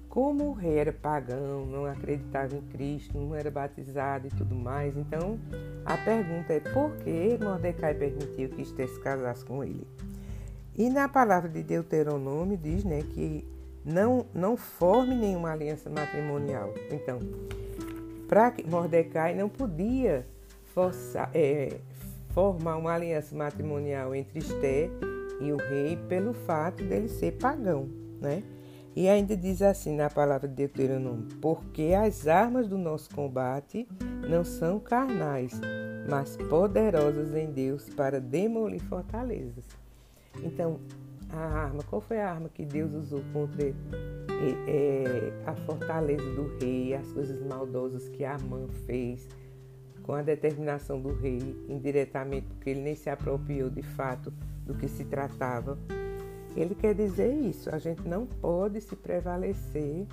Como 0.07 0.45
o 0.45 0.53
rei 0.53 0.77
era 0.77 0.93
pagão, 0.93 1.65
não 1.65 1.85
acreditava 1.85 2.55
em 2.55 2.61
Cristo, 2.61 3.17
não 3.17 3.35
era 3.35 3.51
batizado 3.51 4.27
e 4.27 4.29
tudo 4.29 4.55
mais, 4.55 4.95
então 4.95 5.37
a 5.83 5.97
pergunta 5.97 6.53
é 6.53 6.61
por 6.61 6.95
que 7.03 7.37
Mordecai 7.43 7.93
permitiu 7.93 8.47
que 8.47 8.61
Esther 8.61 8.87
se 8.87 9.01
casasse 9.01 9.43
com 9.43 9.61
ele? 9.61 9.85
E 10.77 10.89
na 10.89 11.07
palavra 11.07 11.49
de 11.49 11.63
Deuteronômio 11.63 12.57
diz 12.57 12.83
né, 12.83 13.01
que 13.13 13.47
não, 13.85 14.25
não 14.33 14.57
forme 14.57 15.15
nenhuma 15.15 15.51
aliança 15.51 15.89
matrimonial. 15.89 16.73
Então, 16.91 17.19
para 18.27 18.53
Mordecai 18.65 19.35
não 19.35 19.47
podia 19.47 20.25
forçar, 20.73 21.29
é, 21.33 21.77
formar 22.33 22.75
uma 22.77 22.93
aliança 22.93 23.33
matrimonial 23.35 24.13
entre 24.13 24.39
Esté 24.39 24.89
e 25.39 25.51
o 25.51 25.57
rei 25.57 25.97
pelo 26.09 26.33
fato 26.33 26.83
dele 26.83 27.07
ser 27.07 27.33
pagão, 27.33 27.87
né? 28.19 28.43
E 28.95 29.09
ainda 29.09 29.35
diz 29.35 29.61
assim 29.61 29.93
na 29.93 30.09
palavra 30.09 30.47
de 30.47 30.55
Deuteronômio: 30.55 31.27
Porque 31.41 31.93
as 31.93 32.27
armas 32.27 32.67
do 32.67 32.77
nosso 32.77 33.13
combate 33.13 33.87
não 34.27 34.43
são 34.43 34.79
carnais, 34.79 35.51
mas 36.09 36.37
poderosas 36.49 37.35
em 37.35 37.51
Deus 37.51 37.89
para 37.89 38.21
demolir 38.21 38.81
fortalezas. 38.83 39.65
Então, 40.43 40.79
a 41.29 41.39
arma, 41.39 41.83
qual 41.83 42.01
foi 42.01 42.19
a 42.19 42.29
arma 42.29 42.49
que 42.49 42.65
Deus 42.65 42.93
usou 42.93 43.21
contra 43.33 43.73
é, 44.67 45.33
a 45.45 45.53
fortaleza 45.53 46.29
do 46.33 46.57
rei, 46.59 46.93
as 46.93 47.11
coisas 47.11 47.41
maldosas 47.45 48.07
que 48.09 48.23
Amã 48.23 48.67
fez, 48.85 49.27
com 50.03 50.13
a 50.13 50.21
determinação 50.21 51.01
do 51.01 51.13
rei, 51.13 51.39
indiretamente, 51.67 52.47
porque 52.47 52.69
ele 52.69 52.81
nem 52.81 52.95
se 52.95 53.09
apropriou 53.09 53.69
de 53.69 53.81
fato 53.81 54.31
do 54.65 54.75
que 54.75 54.87
se 54.87 55.03
tratava. 55.05 55.77
Ele 56.55 56.75
quer 56.75 56.93
dizer 56.93 57.33
isso, 57.33 57.73
a 57.73 57.79
gente 57.79 58.07
não 58.07 58.25
pode 58.25 58.79
se 58.81 58.95
prevalecer 58.95 60.05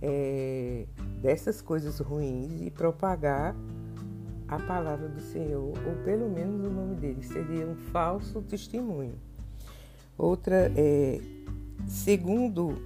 é, 0.00 0.86
dessas 1.20 1.60
coisas 1.60 1.98
ruins 2.00 2.62
e 2.62 2.70
propagar 2.70 3.54
a 4.48 4.58
palavra 4.58 5.08
do 5.08 5.20
Senhor, 5.20 5.72
ou 5.86 6.04
pelo 6.04 6.28
menos 6.28 6.66
o 6.66 6.70
nome 6.70 6.96
dele, 6.96 7.22
seria 7.22 7.66
um 7.66 7.76
falso 7.76 8.42
testemunho. 8.42 9.14
Outra 10.16 10.70
é, 10.76 11.20
segundo, 11.86 12.76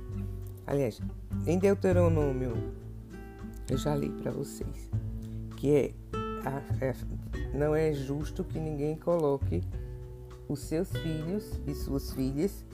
aliás, 0.66 1.00
em 1.46 1.58
Deuteronômio, 1.58 2.54
eu 3.68 3.76
já 3.76 3.94
li 3.94 4.10
para 4.10 4.30
vocês, 4.30 4.90
que 5.56 5.74
é, 5.74 5.92
a, 6.44 6.84
é, 6.84 6.94
não 7.56 7.74
é 7.74 7.92
justo 7.92 8.44
que 8.44 8.58
ninguém 8.58 8.96
coloque 8.96 9.62
os 10.48 10.60
seus 10.60 10.90
filhos 10.90 11.60
e 11.66 11.74
suas 11.74 12.12
filhas 12.12 12.64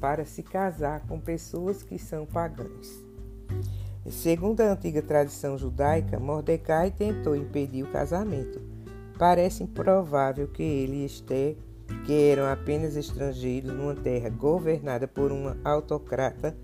para 0.00 0.24
se 0.24 0.42
casar 0.42 1.06
com 1.06 1.20
pessoas 1.20 1.82
que 1.82 1.98
são 1.98 2.24
pagãs. 2.24 3.04
Segundo 4.10 4.60
a 4.60 4.72
antiga 4.72 5.00
tradição 5.00 5.56
judaica, 5.56 6.18
Mordecai 6.18 6.90
tentou 6.90 7.36
impedir 7.36 7.84
o 7.84 7.90
casamento. 7.90 8.60
Parece 9.16 9.62
improvável 9.62 10.48
que 10.48 10.62
ele 10.62 11.02
e 11.02 11.06
Esther, 11.06 11.56
que 12.04 12.30
eram 12.30 12.46
apenas 12.46 12.96
estrangeiros 12.96 13.72
numa 13.72 13.94
terra 13.94 14.28
governada 14.28 15.06
por 15.06 15.30
um 15.32 15.54
autocrata 15.64 16.56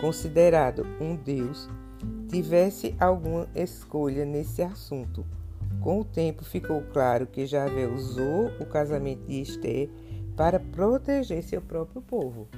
considerado 0.00 0.86
um 1.00 1.16
deus, 1.16 1.68
tivesse 2.28 2.94
alguma 2.98 3.46
escolha 3.54 4.24
nesse 4.24 4.62
assunto. 4.62 5.24
Com 5.80 6.00
o 6.00 6.04
tempo 6.04 6.44
ficou 6.44 6.82
claro 6.92 7.26
que 7.26 7.46
Javé 7.46 7.86
usou 7.86 8.50
o 8.60 8.66
casamento 8.66 9.24
de 9.26 9.40
Esther 9.40 9.88
para 10.36 10.60
proteger 10.60 11.42
seu 11.42 11.60
próprio 11.60 12.02
povo. 12.02 12.48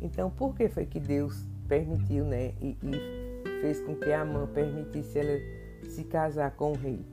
Então, 0.00 0.30
por 0.30 0.54
que 0.54 0.68
foi 0.68 0.86
que 0.86 1.00
Deus 1.00 1.44
permitiu, 1.66 2.24
né, 2.24 2.52
e, 2.60 2.76
e 2.82 3.60
fez 3.60 3.80
com 3.80 3.94
que 3.94 4.12
Amã 4.12 4.46
permitisse 4.46 5.18
ela 5.18 5.40
se 5.88 6.04
casar 6.04 6.52
com 6.52 6.72
o 6.72 6.76
rei? 6.76 7.04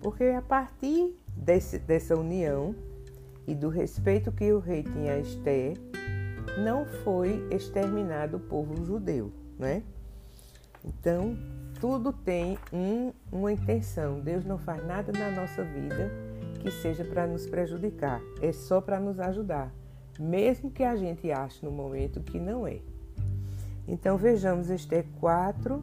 Porque 0.00 0.24
a 0.24 0.40
partir 0.40 1.14
desse, 1.36 1.78
dessa 1.78 2.16
união 2.16 2.74
e 3.46 3.54
do 3.54 3.68
respeito 3.68 4.30
que 4.32 4.52
o 4.52 4.58
rei 4.58 4.82
tinha 4.82 5.14
a 5.14 5.18
Esther, 5.18 5.76
não 6.58 6.84
foi 6.84 7.46
exterminado 7.50 8.36
o 8.36 8.40
povo 8.40 8.84
judeu, 8.84 9.32
né? 9.58 9.82
Então, 10.84 11.36
tudo 11.80 12.12
tem 12.12 12.58
um, 12.72 13.12
uma 13.30 13.52
intenção. 13.52 14.20
Deus 14.20 14.44
não 14.44 14.58
faz 14.58 14.84
nada 14.86 15.12
na 15.12 15.30
nossa 15.30 15.62
vida 15.62 16.10
que 16.60 16.70
seja 16.70 17.04
para 17.04 17.26
nos 17.26 17.46
prejudicar, 17.46 18.20
é 18.42 18.52
só 18.52 18.80
para 18.80 19.00
nos 19.00 19.18
ajudar, 19.18 19.72
mesmo 20.18 20.70
que 20.70 20.84
a 20.84 20.94
gente 20.94 21.30
ache 21.32 21.64
no 21.64 21.70
momento 21.70 22.20
que 22.20 22.38
não 22.38 22.66
é. 22.66 22.80
Então 23.88 24.18
vejamos 24.18 24.68
Esther 24.68 25.06
4, 25.18 25.82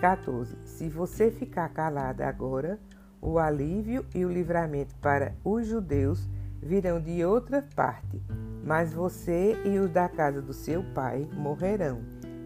14. 0.00 0.56
Se 0.64 0.88
você 0.88 1.30
ficar 1.30 1.68
calada 1.68 2.26
agora, 2.26 2.78
o 3.20 3.38
alívio 3.38 4.04
e 4.14 4.24
o 4.24 4.32
livramento 4.32 4.94
para 4.96 5.34
os 5.44 5.66
judeus 5.66 6.28
virão 6.66 7.00
de 7.00 7.24
outra 7.24 7.66
parte, 7.74 8.20
mas 8.64 8.92
você 8.92 9.56
e 9.64 9.78
os 9.78 9.90
da 9.90 10.08
casa 10.08 10.42
do 10.42 10.52
seu 10.52 10.82
pai 10.92 11.28
morrerão. 11.32 12.00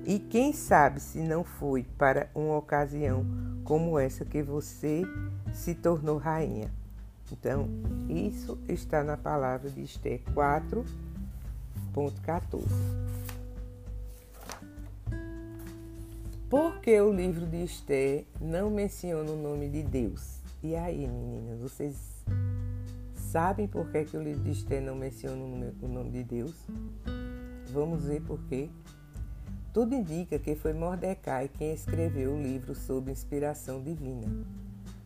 E 0.04 0.18
quem 0.18 0.52
sabe 0.52 1.00
se 1.00 1.20
não 1.20 1.42
foi 1.42 1.84
para 1.98 2.30
uma 2.34 2.56
ocasião 2.56 3.24
como 3.64 3.98
essa 3.98 4.24
que 4.24 4.42
você 4.42 5.02
se 5.52 5.74
tornou 5.74 6.18
rainha. 6.18 6.70
Então, 7.32 7.68
isso 8.08 8.58
está 8.68 9.04
na 9.04 9.16
palavra 9.16 9.70
de 9.70 9.82
Esther 9.82 10.20
4.14. 10.34 12.64
Por 16.48 16.80
que 16.80 17.00
o 17.00 17.12
livro 17.12 17.46
de 17.46 17.62
Esther 17.62 18.24
não 18.40 18.68
menciona 18.70 19.30
o 19.30 19.40
nome 19.40 19.68
de 19.68 19.84
Deus? 19.84 20.40
E 20.62 20.74
aí, 20.74 21.06
meninas, 21.06 21.60
vocês 21.60 22.19
sabem 23.30 23.68
por 23.68 23.88
que, 23.90 24.04
que 24.04 24.16
o 24.16 24.22
livro 24.22 24.42
de 24.42 24.50
Esther 24.50 24.82
não 24.82 24.96
menciona 24.96 25.36
o 25.80 25.88
nome 25.88 26.10
de 26.10 26.24
Deus? 26.24 26.54
Vamos 27.72 28.04
ver 28.04 28.20
por 28.22 28.40
quê. 28.48 28.68
Tudo 29.72 29.94
indica 29.94 30.36
que 30.36 30.56
foi 30.56 30.72
Mordecai 30.72 31.48
quem 31.48 31.72
escreveu 31.72 32.34
o 32.34 32.42
livro 32.42 32.74
sob 32.74 33.08
inspiração 33.08 33.80
divina. 33.80 34.26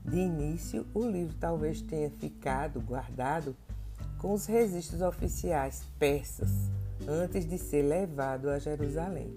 De 0.02 0.16
início, 0.16 0.87
o 0.94 1.06
livro 1.06 1.37
talvez 1.38 1.82
tenha 1.82 2.08
ficado 2.08 2.80
guardado 2.80 3.54
com 4.18 4.32
os 4.32 4.46
registros 4.46 5.02
oficiais 5.02 5.82
persas 5.98 6.50
antes 7.06 7.46
de 7.46 7.58
ser 7.58 7.82
levado 7.82 8.48
a 8.48 8.58
Jerusalém. 8.58 9.37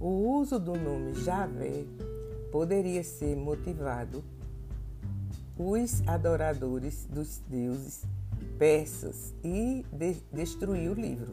O 0.00 0.38
uso 0.38 0.58
do 0.58 0.74
nome 0.74 1.12
Javé 1.22 1.84
poderia 2.50 3.04
ser 3.04 3.36
motivado 3.36 4.24
os 5.58 6.02
adoradores 6.06 7.06
dos 7.06 7.40
deuses 7.48 8.04
persas 8.58 9.34
e 9.42 9.84
de 9.92 10.16
destruir 10.32 10.90
o 10.90 10.94
livro. 10.94 11.32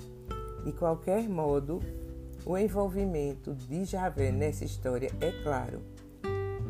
De 0.64 0.72
qualquer 0.72 1.28
modo, 1.28 1.80
o 2.46 2.58
envolvimento 2.58 3.54
de 3.54 3.86
Javé 3.86 4.32
nessa 4.32 4.66
história 4.66 5.12
é 5.20 5.32
claro. 5.44 5.82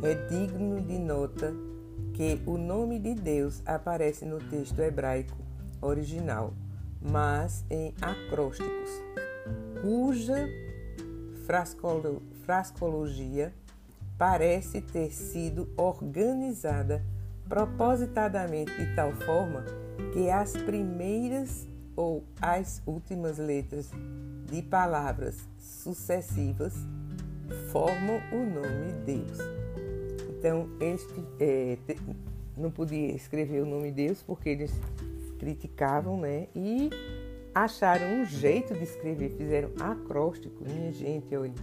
É 0.01 0.13
digno 0.27 0.81
de 0.81 0.97
nota 0.99 1.53
que 2.13 2.41
o 2.45 2.57
nome 2.57 2.99
de 2.99 3.15
Deus 3.15 3.61
aparece 3.65 4.25
no 4.25 4.39
texto 4.39 4.79
hebraico 4.79 5.37
original, 5.81 6.53
mas 7.01 7.65
em 7.69 7.93
acrósticos, 8.01 8.89
cuja 9.81 10.47
frascolo 11.45 12.21
frascologia 12.45 13.53
parece 14.17 14.81
ter 14.81 15.11
sido 15.11 15.69
organizada 15.77 17.03
propositadamente 17.53 18.75
de 18.75 18.95
tal 18.95 19.11
forma 19.11 19.63
que 20.11 20.27
as 20.27 20.57
primeiras 20.57 21.67
ou 21.95 22.23
as 22.41 22.81
últimas 22.83 23.37
letras 23.37 23.91
de 24.51 24.63
palavras 24.63 25.47
sucessivas 25.59 26.73
formam 27.71 28.19
o 28.31 28.37
nome 28.37 28.91
Deus. 29.05 29.37
Então, 30.31 30.67
eles 30.79 31.07
é, 31.39 31.77
não 32.57 32.71
podiam 32.71 33.15
escrever 33.15 33.61
o 33.61 33.67
nome 33.67 33.91
Deus 33.91 34.23
porque 34.23 34.49
eles 34.49 34.73
criticavam, 35.37 36.19
né? 36.19 36.47
E 36.55 36.89
acharam 37.53 38.21
um 38.21 38.25
jeito 38.25 38.73
de 38.73 38.83
escrever, 38.83 39.29
fizeram 39.37 39.69
acróstico. 39.79 40.63
Minha 40.67 40.91
gente, 40.91 41.35
olha, 41.35 41.53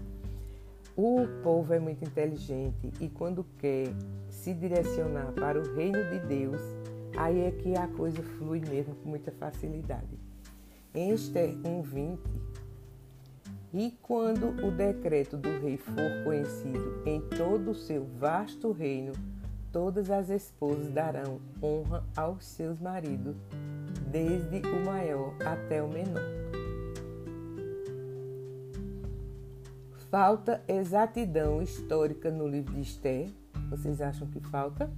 o 1.02 1.26
povo 1.42 1.72
é 1.72 1.78
muito 1.78 2.04
inteligente 2.04 2.92
e 3.00 3.08
quando 3.08 3.44
quer 3.58 3.88
se 4.28 4.52
direcionar 4.52 5.32
para 5.32 5.58
o 5.58 5.74
reino 5.74 5.98
de 6.10 6.18
Deus, 6.26 6.60
aí 7.16 7.40
é 7.40 7.50
que 7.50 7.74
a 7.74 7.88
coisa 7.88 8.22
flui 8.22 8.60
mesmo 8.60 8.94
com 8.96 9.08
muita 9.08 9.32
facilidade. 9.32 10.18
Em 10.94 11.10
Esther 11.10 11.56
1,20, 11.56 12.18
e 13.72 13.96
quando 14.02 14.48
o 14.66 14.70
decreto 14.70 15.36
do 15.36 15.48
rei 15.60 15.78
for 15.78 16.24
conhecido 16.24 17.02
em 17.06 17.20
todo 17.20 17.70
o 17.70 17.74
seu 17.74 18.04
vasto 18.18 18.72
reino, 18.72 19.12
todas 19.72 20.10
as 20.10 20.28
esposas 20.28 20.90
darão 20.92 21.40
honra 21.62 22.04
aos 22.16 22.44
seus 22.44 22.78
maridos, 22.78 23.36
desde 24.10 24.60
o 24.68 24.84
maior 24.84 25.34
até 25.46 25.82
o 25.82 25.88
menor. 25.88 26.49
Falta 30.10 30.60
exatidão 30.66 31.62
histórica 31.62 32.32
no 32.32 32.48
livro 32.48 32.74
de 32.74 32.80
Esther? 32.80 33.30
Vocês 33.68 34.00
acham 34.00 34.26
que 34.26 34.40
falta? 34.40 34.90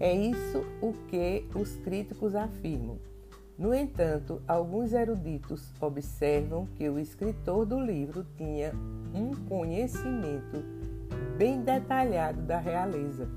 É 0.00 0.12
isso 0.12 0.64
o 0.82 0.92
que 1.06 1.46
os 1.54 1.76
críticos 1.76 2.34
afirmam. 2.34 2.98
No 3.56 3.72
entanto, 3.72 4.42
alguns 4.48 4.92
eruditos 4.92 5.72
observam 5.80 6.66
que 6.74 6.88
o 6.88 6.98
escritor 6.98 7.64
do 7.64 7.80
livro 7.80 8.26
tinha 8.36 8.72
um 9.14 9.36
conhecimento 9.46 10.64
bem 11.36 11.62
detalhado 11.62 12.42
da 12.42 12.58
realeza, 12.58 13.28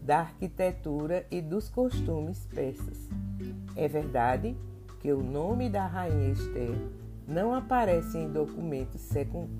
da 0.00 0.20
arquitetura 0.20 1.26
e 1.28 1.42
dos 1.42 1.68
costumes 1.68 2.46
persas. 2.54 3.08
É 3.74 3.88
verdade 3.88 4.56
que 5.00 5.12
o 5.12 5.20
nome 5.24 5.68
da 5.68 5.88
rainha 5.88 6.30
Esther 6.30 7.03
não 7.26 7.54
aparece 7.54 8.18
em 8.18 8.30
documentos 8.30 9.00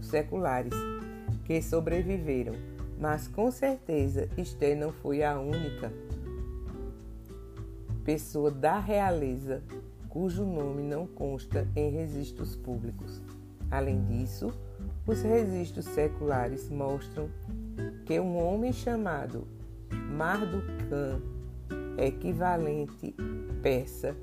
seculares 0.01 0.75
que 1.45 1.61
sobreviveram, 1.63 2.55
mas 2.99 3.29
com 3.29 3.51
certeza 3.51 4.29
Esther 4.37 4.77
não 4.77 4.93
foi 4.93 5.23
a 5.23 5.39
única 5.39 5.93
pessoa 8.05 8.51
da 8.51 8.79
realeza 8.79 9.63
cujo 10.09 10.45
nome 10.45 10.83
não 10.83 11.07
consta 11.07 11.67
em 11.75 11.91
registros 11.91 12.55
públicos. 12.55 13.21
Além 13.71 14.05
disso, 14.05 14.53
os 15.07 15.23
registros 15.23 15.87
seculares 15.87 16.71
mostram 16.71 17.29
que 18.05 18.21
um 18.21 18.37
homem 18.37 18.73
chamado 18.73 19.47
Marducan, 19.91 21.21
equivalente 21.99 23.15
persa 23.63 24.15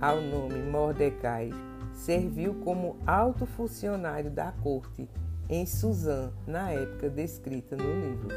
ao 0.00 0.20
nome 0.20 0.62
Mordecai, 0.70 1.50
serviu 1.98 2.54
como 2.64 2.96
alto 3.04 3.44
funcionário 3.44 4.30
da 4.30 4.52
corte 4.52 5.08
em 5.48 5.66
Suzã 5.66 6.30
na 6.46 6.70
época 6.70 7.10
descrita 7.10 7.76
no 7.76 7.82
livro. 7.82 8.28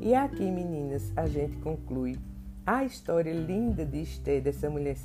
E 0.00 0.14
aqui, 0.14 0.50
meninas, 0.50 1.12
a 1.16 1.26
gente 1.26 1.56
conclui 1.56 2.16
a 2.64 2.84
história 2.84 3.32
linda 3.32 3.84
de 3.84 4.02
Esther, 4.02 4.40
dessa 4.40 4.70
mulher 4.70 4.96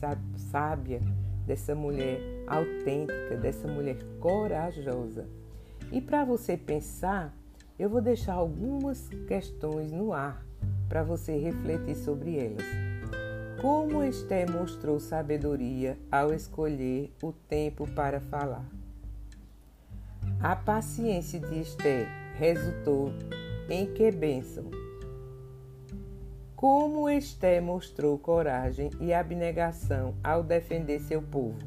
sábia, 0.51 1.01
dessa 1.45 1.73
mulher 1.73 2.19
autêntica, 2.47 3.35
dessa 3.35 3.67
mulher 3.67 3.97
corajosa. 4.19 5.27
E 5.91 5.99
para 5.99 6.23
você 6.23 6.55
pensar, 6.55 7.35
eu 7.79 7.89
vou 7.89 8.01
deixar 8.01 8.33
algumas 8.33 9.09
questões 9.27 9.91
no 9.91 10.13
ar 10.13 10.45
para 10.87 11.03
você 11.03 11.37
refletir 11.37 11.95
sobre 11.95 12.37
elas. 12.37 12.94
Como 13.61 14.03
Esther 14.03 14.51
mostrou 14.51 14.99
sabedoria 14.99 15.97
ao 16.11 16.33
escolher 16.33 17.11
o 17.23 17.31
tempo 17.31 17.87
para 17.87 18.19
falar? 18.19 18.65
A 20.41 20.55
paciência 20.55 21.39
de 21.39 21.61
Esther 21.61 22.05
resultou 22.37 23.13
em 23.69 23.91
que 23.93 24.11
bênção! 24.11 24.65
Como 26.55 27.09
Esté 27.09 27.61
mostrou 27.61 28.17
coragem 28.19 28.89
e 28.99 29.13
abnegação 29.13 30.15
ao 30.23 30.43
defender 30.43 30.99
seu 30.99 31.21
povo. 31.21 31.59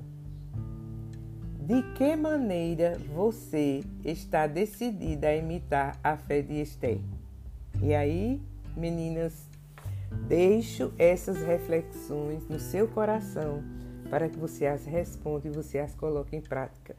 De 1.61 1.83
que 1.95 2.17
maneira 2.17 2.99
você 3.15 3.83
está 4.05 4.47
decidida 4.47 5.29
a 5.29 5.37
imitar 5.37 5.99
a 6.05 6.17
fé 6.17 6.43
de 6.43 6.61
Esté? 6.61 6.99
E 7.83 7.95
aí, 7.95 8.41
meninas, 8.77 9.48
deixo 10.29 10.93
essas 10.99 11.43
reflexões 11.43 12.47
no 12.49 12.59
seu 12.59 12.89
coração 12.89 13.63
para 14.11 14.29
que 14.29 14.39
você 14.39 14.67
as 14.67 14.85
responda 14.87 15.49
e 15.49 15.51
você 15.51 15.79
as 15.79 15.95
coloque 15.95 16.37
em 16.37 16.41
prática. 16.41 16.97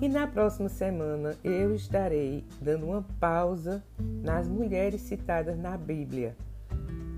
E 0.00 0.08
na 0.08 0.26
próxima 0.26 0.68
semana 0.68 1.36
eu 1.44 1.74
estarei 1.74 2.44
dando 2.60 2.86
uma 2.86 3.04
pausa 3.20 3.82
nas 4.22 4.48
mulheres 4.48 5.00
citadas 5.02 5.58
na 5.58 5.76
Bíblia, 5.76 6.36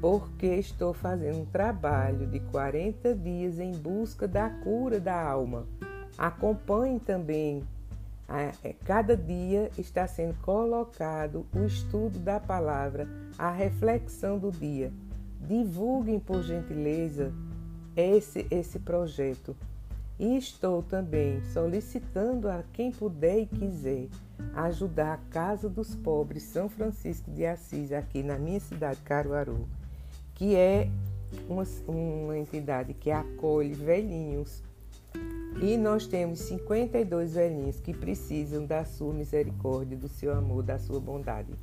porque 0.00 0.46
estou 0.46 0.92
fazendo 0.92 1.40
um 1.40 1.44
trabalho 1.44 2.26
de 2.26 2.40
40 2.40 3.14
dias 3.14 3.58
em 3.58 3.72
busca 3.72 4.28
da 4.28 4.50
cura 4.50 5.00
da 5.00 5.20
alma. 5.20 5.66
Acompanhe 6.18 7.00
também. 7.00 7.62
É, 8.28 8.72
cada 8.84 9.16
dia 9.16 9.70
está 9.78 10.06
sendo 10.06 10.34
colocado 10.40 11.46
o 11.54 11.64
estudo 11.64 12.18
da 12.18 12.40
palavra, 12.40 13.08
a 13.38 13.50
reflexão 13.50 14.38
do 14.38 14.50
dia. 14.50 14.92
Divulguem, 15.40 16.18
por 16.18 16.42
gentileza, 16.42 17.32
esse, 17.96 18.46
esse 18.50 18.80
projeto. 18.80 19.56
E 20.18 20.36
estou 20.36 20.82
também 20.82 21.42
solicitando 21.52 22.48
a 22.48 22.64
quem 22.72 22.90
puder 22.90 23.40
e 23.40 23.46
quiser 23.46 24.08
ajudar 24.54 25.14
a 25.14 25.30
Casa 25.30 25.68
dos 25.68 25.94
Pobres 25.94 26.42
São 26.42 26.68
Francisco 26.68 27.30
de 27.30 27.44
Assis, 27.44 27.92
aqui 27.92 28.22
na 28.22 28.38
minha 28.38 28.58
cidade, 28.58 29.00
Caruaru, 29.02 29.68
que 30.34 30.56
é 30.56 30.90
uma, 31.48 31.64
uma 31.86 32.38
entidade 32.38 32.94
que 32.94 33.10
acolhe 33.10 33.74
velhinhos. 33.74 34.62
E 35.60 35.76
nós 35.76 36.06
temos 36.06 36.40
52 36.40 37.34
velhinhos 37.34 37.80
que 37.80 37.94
precisam 37.94 38.66
da 38.66 38.84
sua 38.84 39.12
misericórdia, 39.12 39.96
do 39.96 40.08
seu 40.08 40.34
amor, 40.34 40.62
da 40.62 40.78
sua 40.78 41.00
bondade 41.00 41.54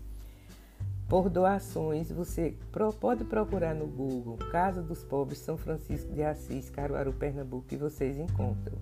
por 1.13 1.29
doações. 1.29 2.11
Você 2.11 2.55
pode 2.99 3.23
procurar 3.23 3.75
no 3.75 3.85
Google 3.85 4.35
Casa 4.51 4.81
dos 4.81 5.03
Pobres 5.03 5.37
São 5.37 5.55
Francisco 5.55 6.11
de 6.11 6.23
Assis, 6.23 6.71
Caruaru, 6.71 7.13
Pernambuco, 7.13 7.67
que 7.67 7.77
vocês 7.77 8.17
encontram. 8.17 8.79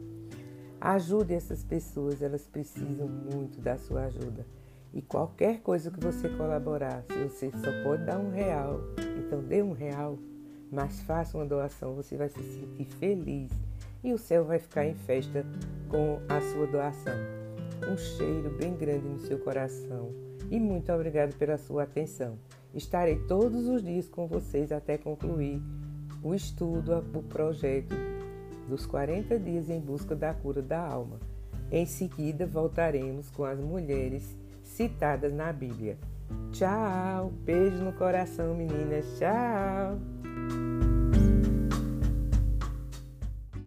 Ajude 0.81 1.33
essas 1.33 1.63
pessoas, 1.63 2.21
elas 2.23 2.45
precisam 2.49 3.07
muito 3.07 3.61
da 3.61 3.79
sua 3.79 4.07
ajuda. 4.07 4.45
E 4.93 5.01
qualquer 5.01 5.61
coisa 5.61 5.93
que 5.93 6.01
você 6.01 6.29
colaborar, 6.29 7.05
se 7.05 7.23
você 7.23 7.53
só 7.53 7.85
pode 7.85 8.05
dar 8.05 8.19
um 8.19 8.33
real, 8.33 8.81
então 9.17 9.41
dê 9.41 9.63
um 9.63 9.73
real, 9.73 10.19
mas 10.73 11.01
faça 11.03 11.39
uma 11.39 11.47
doação, 11.47 11.95
você 11.95 12.17
vai 12.17 12.29
se 12.29 12.43
sentir 12.43 12.87
feliz 12.99 13.53
e 14.03 14.13
o 14.13 14.19
céu 14.19 14.45
vai 14.45 14.59
ficar 14.59 14.85
em 14.85 14.95
festa 14.95 15.47
com 15.89 16.19
a 16.29 16.41
sua 16.41 16.67
doação. 16.67 17.15
Um 17.89 17.97
cheiro 17.97 18.51
bem 18.59 18.75
grande 18.75 19.07
no 19.07 19.21
seu 19.21 19.39
coração 19.39 20.27
e 20.51 20.59
muito 20.61 20.93
obrigado 20.93 21.37
pela 21.37 21.59
sua 21.59 21.85
atenção. 21.85 22.39
Estarei 22.75 23.17
todos 23.27 23.67
os 23.69 23.83
dias 23.83 24.09
com 24.09 24.27
vocês 24.27 24.71
até 24.71 24.99
concluir 24.99 25.61
o 26.23 26.35
estudo, 26.35 26.99
o 27.15 27.23
projeto 27.23 27.95
dos 28.69 28.85
40 28.87 29.39
dias 29.39 29.71
em 29.71 29.81
busca 29.81 30.15
da 30.15 30.35
cura 30.35 30.61
da 30.61 30.81
alma. 30.81 31.19
Em 31.71 31.87
seguida, 31.87 32.47
voltaremos 32.47 33.31
com 33.31 33.45
as 33.45 33.59
mulheres 33.59 34.37
citadas 34.63 35.33
na 35.33 35.53
Bíblia. 35.53 35.97
Tchau! 36.53 37.33
Beijo 37.45 37.83
no 37.83 37.93
coração, 37.93 38.55
meninas. 38.55 39.07
Tchau! 39.19 40.66